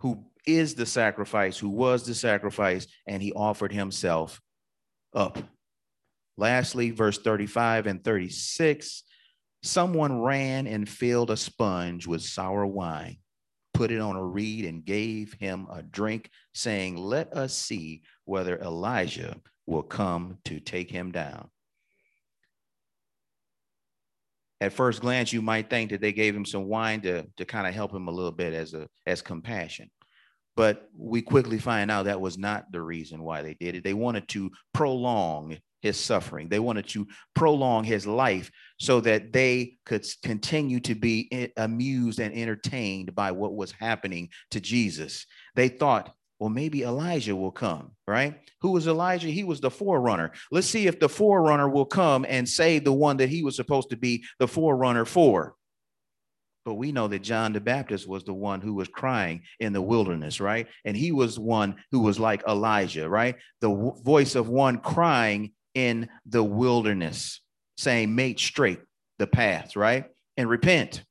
who 0.00 0.26
is 0.46 0.74
the 0.74 0.84
sacrifice, 0.84 1.56
who 1.56 1.70
was 1.70 2.04
the 2.04 2.14
sacrifice, 2.14 2.86
and 3.06 3.22
he 3.22 3.32
offered 3.32 3.72
himself 3.72 4.42
up. 5.14 5.38
Lastly, 6.36 6.90
verse 6.90 7.16
35 7.16 7.86
and 7.86 8.04
36 8.04 9.04
someone 9.62 10.20
ran 10.20 10.66
and 10.66 10.88
filled 10.88 11.30
a 11.30 11.36
sponge 11.36 12.06
with 12.06 12.22
sour 12.22 12.66
wine, 12.66 13.18
put 13.74 13.90
it 13.90 14.00
on 14.00 14.16
a 14.16 14.24
reed, 14.24 14.64
and 14.64 14.84
gave 14.84 15.34
him 15.34 15.66
a 15.70 15.82
drink, 15.82 16.30
saying, 16.54 16.96
Let 16.96 17.32
us 17.32 17.56
see 17.56 18.02
whether 18.24 18.58
Elijah 18.58 19.36
will 19.66 19.82
come 19.82 20.38
to 20.46 20.60
take 20.60 20.90
him 20.90 21.12
down. 21.12 21.50
At 24.60 24.72
first 24.72 25.00
glance, 25.00 25.32
you 25.32 25.40
might 25.40 25.70
think 25.70 25.90
that 25.90 26.00
they 26.00 26.12
gave 26.12 26.34
him 26.34 26.44
some 26.44 26.64
wine 26.64 27.00
to, 27.02 27.24
to 27.36 27.44
kind 27.44 27.66
of 27.66 27.74
help 27.74 27.92
him 27.92 28.08
a 28.08 28.12
little 28.12 28.32
bit 28.32 28.54
as 28.54 28.74
a 28.74 28.88
as 29.06 29.22
compassion. 29.22 29.90
But 30.56 30.88
we 30.96 31.22
quickly 31.22 31.58
find 31.58 31.88
out 31.88 32.06
that 32.06 32.20
was 32.20 32.36
not 32.36 32.72
the 32.72 32.82
reason 32.82 33.22
why 33.22 33.42
they 33.42 33.54
did 33.54 33.76
it. 33.76 33.84
They 33.84 33.94
wanted 33.94 34.26
to 34.30 34.50
prolong 34.74 35.56
his 35.80 35.98
suffering. 35.98 36.48
They 36.48 36.58
wanted 36.58 36.88
to 36.88 37.06
prolong 37.34 37.84
his 37.84 38.06
life 38.06 38.50
so 38.78 39.00
that 39.00 39.32
they 39.32 39.78
could 39.84 40.06
continue 40.22 40.80
to 40.80 40.94
be 40.94 41.28
eh, 41.32 41.48
amused 41.56 42.20
and 42.20 42.34
entertained 42.34 43.14
by 43.14 43.32
what 43.32 43.54
was 43.54 43.72
happening 43.72 44.28
to 44.50 44.60
Jesus. 44.60 45.26
They 45.54 45.68
thought, 45.68 46.12
well, 46.38 46.50
maybe 46.50 46.84
Elijah 46.84 47.34
will 47.34 47.50
come, 47.50 47.92
right? 48.06 48.38
Who 48.60 48.70
was 48.70 48.86
Elijah? 48.86 49.28
He 49.28 49.42
was 49.42 49.60
the 49.60 49.70
forerunner. 49.70 50.32
Let's 50.52 50.68
see 50.68 50.86
if 50.86 51.00
the 51.00 51.08
forerunner 51.08 51.68
will 51.68 51.84
come 51.84 52.24
and 52.28 52.48
save 52.48 52.84
the 52.84 52.92
one 52.92 53.16
that 53.16 53.28
he 53.28 53.42
was 53.42 53.56
supposed 53.56 53.90
to 53.90 53.96
be 53.96 54.24
the 54.38 54.46
forerunner 54.46 55.04
for. 55.04 55.56
But 56.64 56.74
we 56.74 56.92
know 56.92 57.08
that 57.08 57.22
John 57.22 57.54
the 57.54 57.60
Baptist 57.60 58.06
was 58.06 58.24
the 58.24 58.34
one 58.34 58.60
who 58.60 58.74
was 58.74 58.88
crying 58.88 59.42
in 59.58 59.72
the 59.72 59.80
wilderness, 59.80 60.38
right? 60.38 60.68
And 60.84 60.96
he 60.96 61.12
was 61.12 61.38
one 61.38 61.76
who 61.90 62.00
was 62.00 62.20
like 62.20 62.46
Elijah, 62.46 63.08
right? 63.08 63.36
The 63.60 63.94
voice 64.04 64.34
of 64.34 64.48
one 64.48 64.78
crying 64.78 65.52
in 65.78 66.08
the 66.26 66.42
wilderness, 66.42 67.40
saying, 67.76 68.12
Make 68.12 68.40
straight 68.40 68.80
the 69.20 69.28
path, 69.28 69.76
right? 69.76 70.06
And 70.36 70.48
repent. 70.48 71.04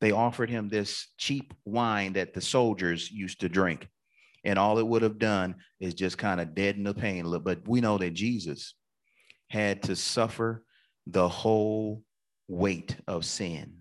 They 0.00 0.12
offered 0.12 0.50
him 0.50 0.68
this 0.68 1.08
cheap 1.18 1.52
wine 1.64 2.12
that 2.12 2.32
the 2.32 2.40
soldiers 2.40 3.10
used 3.10 3.40
to 3.40 3.48
drink. 3.48 3.88
And 4.44 4.56
all 4.58 4.78
it 4.78 4.86
would 4.86 5.02
have 5.02 5.18
done 5.18 5.56
is 5.80 5.94
just 5.94 6.16
kind 6.16 6.40
of 6.40 6.54
deaden 6.54 6.84
the 6.84 6.94
pain 6.94 7.24
a 7.24 7.28
little. 7.28 7.44
But 7.44 7.66
we 7.66 7.80
know 7.80 7.98
that 7.98 8.12
Jesus 8.12 8.74
had 9.50 9.82
to 9.84 9.96
suffer 9.96 10.62
the 11.06 11.28
whole 11.28 12.02
weight 12.46 12.96
of 13.08 13.24
sin, 13.24 13.78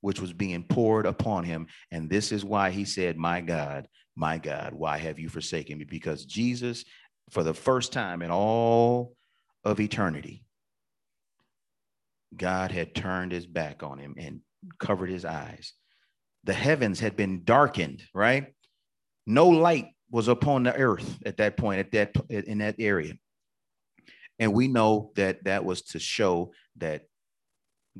which 0.00 0.20
was 0.20 0.32
being 0.32 0.62
poured 0.62 1.04
upon 1.04 1.44
him. 1.44 1.66
And 1.90 2.08
this 2.08 2.32
is 2.32 2.44
why 2.44 2.70
he 2.70 2.84
said, 2.84 3.18
My 3.18 3.40
God, 3.40 3.88
my 4.16 4.38
God, 4.38 4.74
why 4.74 4.98
have 4.98 5.18
you 5.18 5.28
forsaken 5.28 5.78
me? 5.78 5.84
Because 5.84 6.24
Jesus 6.24 6.84
for 7.30 7.42
the 7.42 7.54
first 7.54 7.92
time 7.92 8.22
in 8.22 8.30
all 8.30 9.14
of 9.64 9.80
eternity, 9.80 10.44
God 12.36 12.72
had 12.72 12.94
turned 12.94 13.32
his 13.32 13.46
back 13.46 13.82
on 13.82 13.98
him 13.98 14.14
and 14.18 14.40
covered 14.78 15.10
his 15.10 15.24
eyes. 15.24 15.72
The 16.44 16.52
heavens 16.52 17.00
had 17.00 17.16
been 17.16 17.44
darkened, 17.44 18.02
right? 18.12 18.52
No 19.26 19.48
light 19.48 19.88
was 20.10 20.28
upon 20.28 20.64
the 20.64 20.76
earth 20.76 21.18
at 21.24 21.38
that 21.38 21.56
point, 21.56 21.80
at 21.80 21.92
that 21.92 22.14
in 22.28 22.58
that 22.58 22.76
area. 22.78 23.14
And 24.38 24.52
we 24.52 24.68
know 24.68 25.12
that 25.16 25.44
that 25.44 25.64
was 25.64 25.82
to 25.82 25.98
show 25.98 26.52
that 26.76 27.02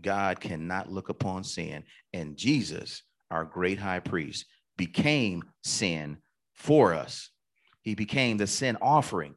God 0.01 0.41
cannot 0.41 0.91
look 0.91 1.09
upon 1.09 1.45
sin. 1.45 1.85
And 2.13 2.37
Jesus, 2.37 3.03
our 3.31 3.45
great 3.45 3.79
high 3.79 4.01
priest, 4.01 4.47
became 4.77 5.45
sin 5.63 6.19
for 6.55 6.93
us 6.93 7.31
he 7.85 7.94
became 7.94 8.38
the 8.38 8.47
sin 8.47 8.77
offering. 8.83 9.35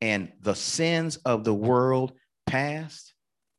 And 0.00 0.30
the 0.42 0.54
sins 0.54 1.16
of 1.24 1.44
the 1.44 1.54
world, 1.54 2.12
past, 2.46 3.14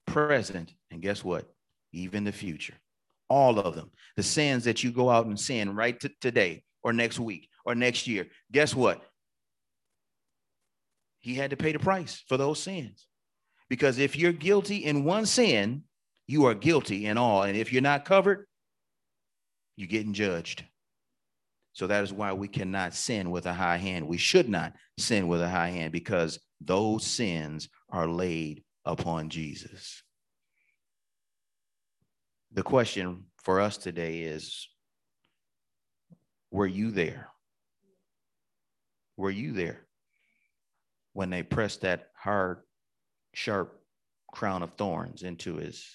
present, 0.05 0.73
and 0.91 1.01
guess 1.01 1.23
what? 1.23 1.49
Even 1.91 2.23
the 2.23 2.31
future. 2.31 2.75
All 3.29 3.59
of 3.59 3.75
them. 3.75 3.91
The 4.15 4.23
sins 4.23 4.65
that 4.65 4.83
you 4.83 4.91
go 4.91 5.09
out 5.09 5.25
and 5.25 5.39
sin 5.39 5.75
right 5.75 5.99
t- 5.99 6.15
today 6.21 6.63
or 6.83 6.93
next 6.93 7.19
week 7.19 7.49
or 7.65 7.75
next 7.75 8.07
year. 8.07 8.27
Guess 8.51 8.75
what? 8.75 9.01
He 11.19 11.35
had 11.35 11.49
to 11.49 11.57
pay 11.57 11.71
the 11.71 11.79
price 11.79 12.23
for 12.27 12.37
those 12.37 12.59
sins. 12.61 13.07
Because 13.69 13.99
if 13.99 14.15
you're 14.15 14.31
guilty 14.31 14.77
in 14.77 15.03
one 15.03 15.25
sin, 15.25 15.83
you 16.27 16.45
are 16.45 16.55
guilty 16.55 17.05
in 17.05 17.17
all. 17.17 17.43
And 17.43 17.57
if 17.57 17.71
you're 17.71 17.81
not 17.81 18.05
covered, 18.05 18.47
you're 19.75 19.87
getting 19.87 20.13
judged. 20.13 20.63
So 21.73 21.87
that 21.87 22.03
is 22.03 22.11
why 22.11 22.33
we 22.33 22.47
cannot 22.47 22.93
sin 22.93 23.31
with 23.31 23.45
a 23.45 23.53
high 23.53 23.77
hand. 23.77 24.07
We 24.07 24.17
should 24.17 24.49
not 24.49 24.73
sin 24.97 25.27
with 25.27 25.41
a 25.41 25.49
high 25.49 25.69
hand 25.69 25.91
because 25.91 26.39
those 26.61 27.05
sins 27.05 27.69
are 27.89 28.07
laid 28.07 28.63
upon 28.85 29.29
Jesus. 29.29 30.03
The 32.51 32.63
question 32.63 33.25
for 33.43 33.59
us 33.59 33.77
today 33.77 34.21
is 34.21 34.67
Were 36.51 36.67
you 36.67 36.91
there? 36.91 37.29
Were 39.15 39.31
you 39.31 39.51
there 39.51 39.85
when 41.13 41.29
they 41.29 41.43
pressed 41.43 41.81
that 41.81 42.09
hard, 42.15 42.61
sharp 43.33 43.79
crown 44.31 44.63
of 44.63 44.73
thorns 44.73 45.23
into 45.23 45.55
his 45.55 45.85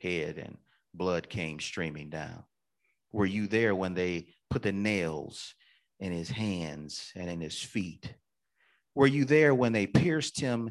head 0.00 0.38
and 0.38 0.56
blood 0.92 1.28
came 1.28 1.58
streaming 1.58 2.10
down? 2.10 2.44
Were 3.12 3.26
you 3.26 3.46
there 3.46 3.74
when 3.74 3.94
they 3.94 4.28
put 4.54 4.62
the 4.62 4.70
nails 4.70 5.52
in 5.98 6.12
his 6.12 6.28
hands 6.28 7.10
and 7.16 7.28
in 7.28 7.40
his 7.40 7.60
feet? 7.60 8.14
Were 8.94 9.08
you 9.08 9.24
there 9.24 9.52
when 9.52 9.72
they 9.72 9.88
pierced 9.88 10.38
him 10.38 10.70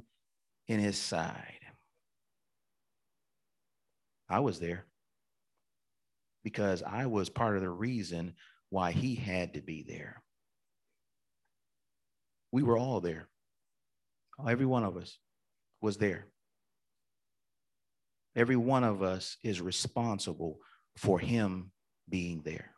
in 0.69 0.79
his 0.79 0.97
side? 0.97 1.59
I 4.29 4.39
was 4.39 4.57
there 4.57 4.85
because 6.45 6.81
I 6.81 7.07
was 7.07 7.27
part 7.27 7.57
of 7.57 7.61
the 7.61 7.69
reason 7.69 8.35
why 8.69 8.93
he 8.93 9.15
had 9.15 9.55
to 9.55 9.61
be 9.61 9.83
there. 9.85 10.23
We 12.53 12.63
were 12.63 12.77
all 12.77 13.01
there. 13.01 13.27
Every 14.47 14.65
one 14.65 14.85
of 14.85 14.95
us 14.95 15.17
was 15.81 15.97
there. 15.97 16.27
Every 18.33 18.55
one 18.55 18.85
of 18.85 19.03
us 19.03 19.35
is 19.43 19.59
responsible 19.59 20.59
for 20.95 21.19
him 21.19 21.73
being 22.07 22.43
there. 22.45 22.72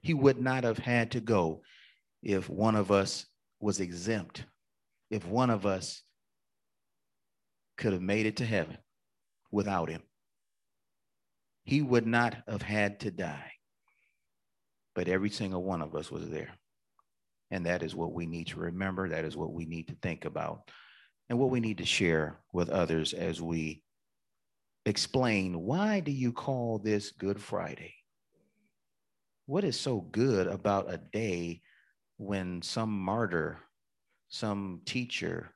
He 0.00 0.14
would 0.14 0.40
not 0.40 0.64
have 0.64 0.78
had 0.78 1.12
to 1.12 1.20
go 1.20 1.62
if 2.22 2.48
one 2.48 2.76
of 2.76 2.90
us 2.90 3.26
was 3.60 3.80
exempt, 3.80 4.44
if 5.10 5.26
one 5.26 5.50
of 5.50 5.66
us 5.66 6.02
could 7.76 7.92
have 7.92 8.02
made 8.02 8.26
it 8.26 8.36
to 8.36 8.44
heaven 8.44 8.78
without 9.50 9.88
him. 9.88 10.02
He 11.64 11.82
would 11.82 12.06
not 12.06 12.36
have 12.48 12.62
had 12.62 13.00
to 13.00 13.10
die. 13.10 13.52
But 14.94 15.08
every 15.08 15.30
single 15.30 15.62
one 15.62 15.82
of 15.82 15.94
us 15.94 16.10
was 16.10 16.28
there. 16.28 16.50
And 17.50 17.66
that 17.66 17.82
is 17.82 17.94
what 17.94 18.12
we 18.12 18.26
need 18.26 18.48
to 18.48 18.60
remember. 18.60 19.08
That 19.08 19.24
is 19.24 19.36
what 19.36 19.52
we 19.52 19.64
need 19.64 19.88
to 19.88 19.96
think 20.02 20.24
about 20.24 20.70
and 21.28 21.38
what 21.38 21.50
we 21.50 21.60
need 21.60 21.78
to 21.78 21.86
share 21.86 22.40
with 22.52 22.68
others 22.70 23.12
as 23.12 23.40
we 23.40 23.82
explain 24.86 25.60
why 25.60 26.00
do 26.00 26.10
you 26.10 26.32
call 26.32 26.78
this 26.78 27.12
Good 27.12 27.40
Friday? 27.40 27.94
What 29.48 29.64
is 29.64 29.80
so 29.80 30.02
good 30.12 30.46
about 30.46 30.92
a 30.92 30.98
day 30.98 31.62
when 32.18 32.60
some 32.60 32.90
martyr, 32.90 33.58
some 34.28 34.82
teacher, 34.84 35.54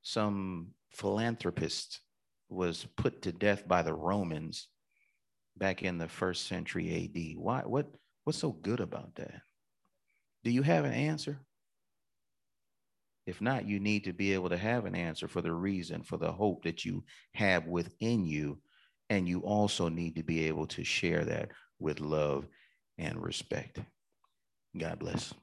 some 0.00 0.68
philanthropist 0.94 2.00
was 2.48 2.86
put 2.96 3.20
to 3.20 3.30
death 3.30 3.68
by 3.68 3.82
the 3.82 3.92
Romans 3.92 4.68
back 5.58 5.82
in 5.82 5.98
the 5.98 6.08
first 6.08 6.48
century 6.48 7.12
AD? 7.14 7.38
Why, 7.38 7.60
what, 7.60 7.90
what's 8.24 8.38
so 8.38 8.52
good 8.52 8.80
about 8.80 9.14
that? 9.16 9.42
Do 10.42 10.50
you 10.50 10.62
have 10.62 10.86
an 10.86 10.94
answer? 10.94 11.42
If 13.26 13.42
not, 13.42 13.68
you 13.68 13.80
need 13.80 14.04
to 14.04 14.14
be 14.14 14.32
able 14.32 14.48
to 14.48 14.56
have 14.56 14.86
an 14.86 14.94
answer 14.94 15.28
for 15.28 15.42
the 15.42 15.52
reason, 15.52 16.04
for 16.04 16.16
the 16.16 16.32
hope 16.32 16.64
that 16.64 16.86
you 16.86 17.04
have 17.34 17.66
within 17.66 18.24
you. 18.24 18.62
And 19.10 19.28
you 19.28 19.40
also 19.40 19.90
need 19.90 20.16
to 20.16 20.22
be 20.22 20.46
able 20.46 20.66
to 20.68 20.84
share 20.84 21.26
that 21.26 21.50
with 21.78 22.00
love 22.00 22.46
and 23.00 23.22
respect. 23.22 23.80
God 24.78 24.98
bless. 24.98 25.34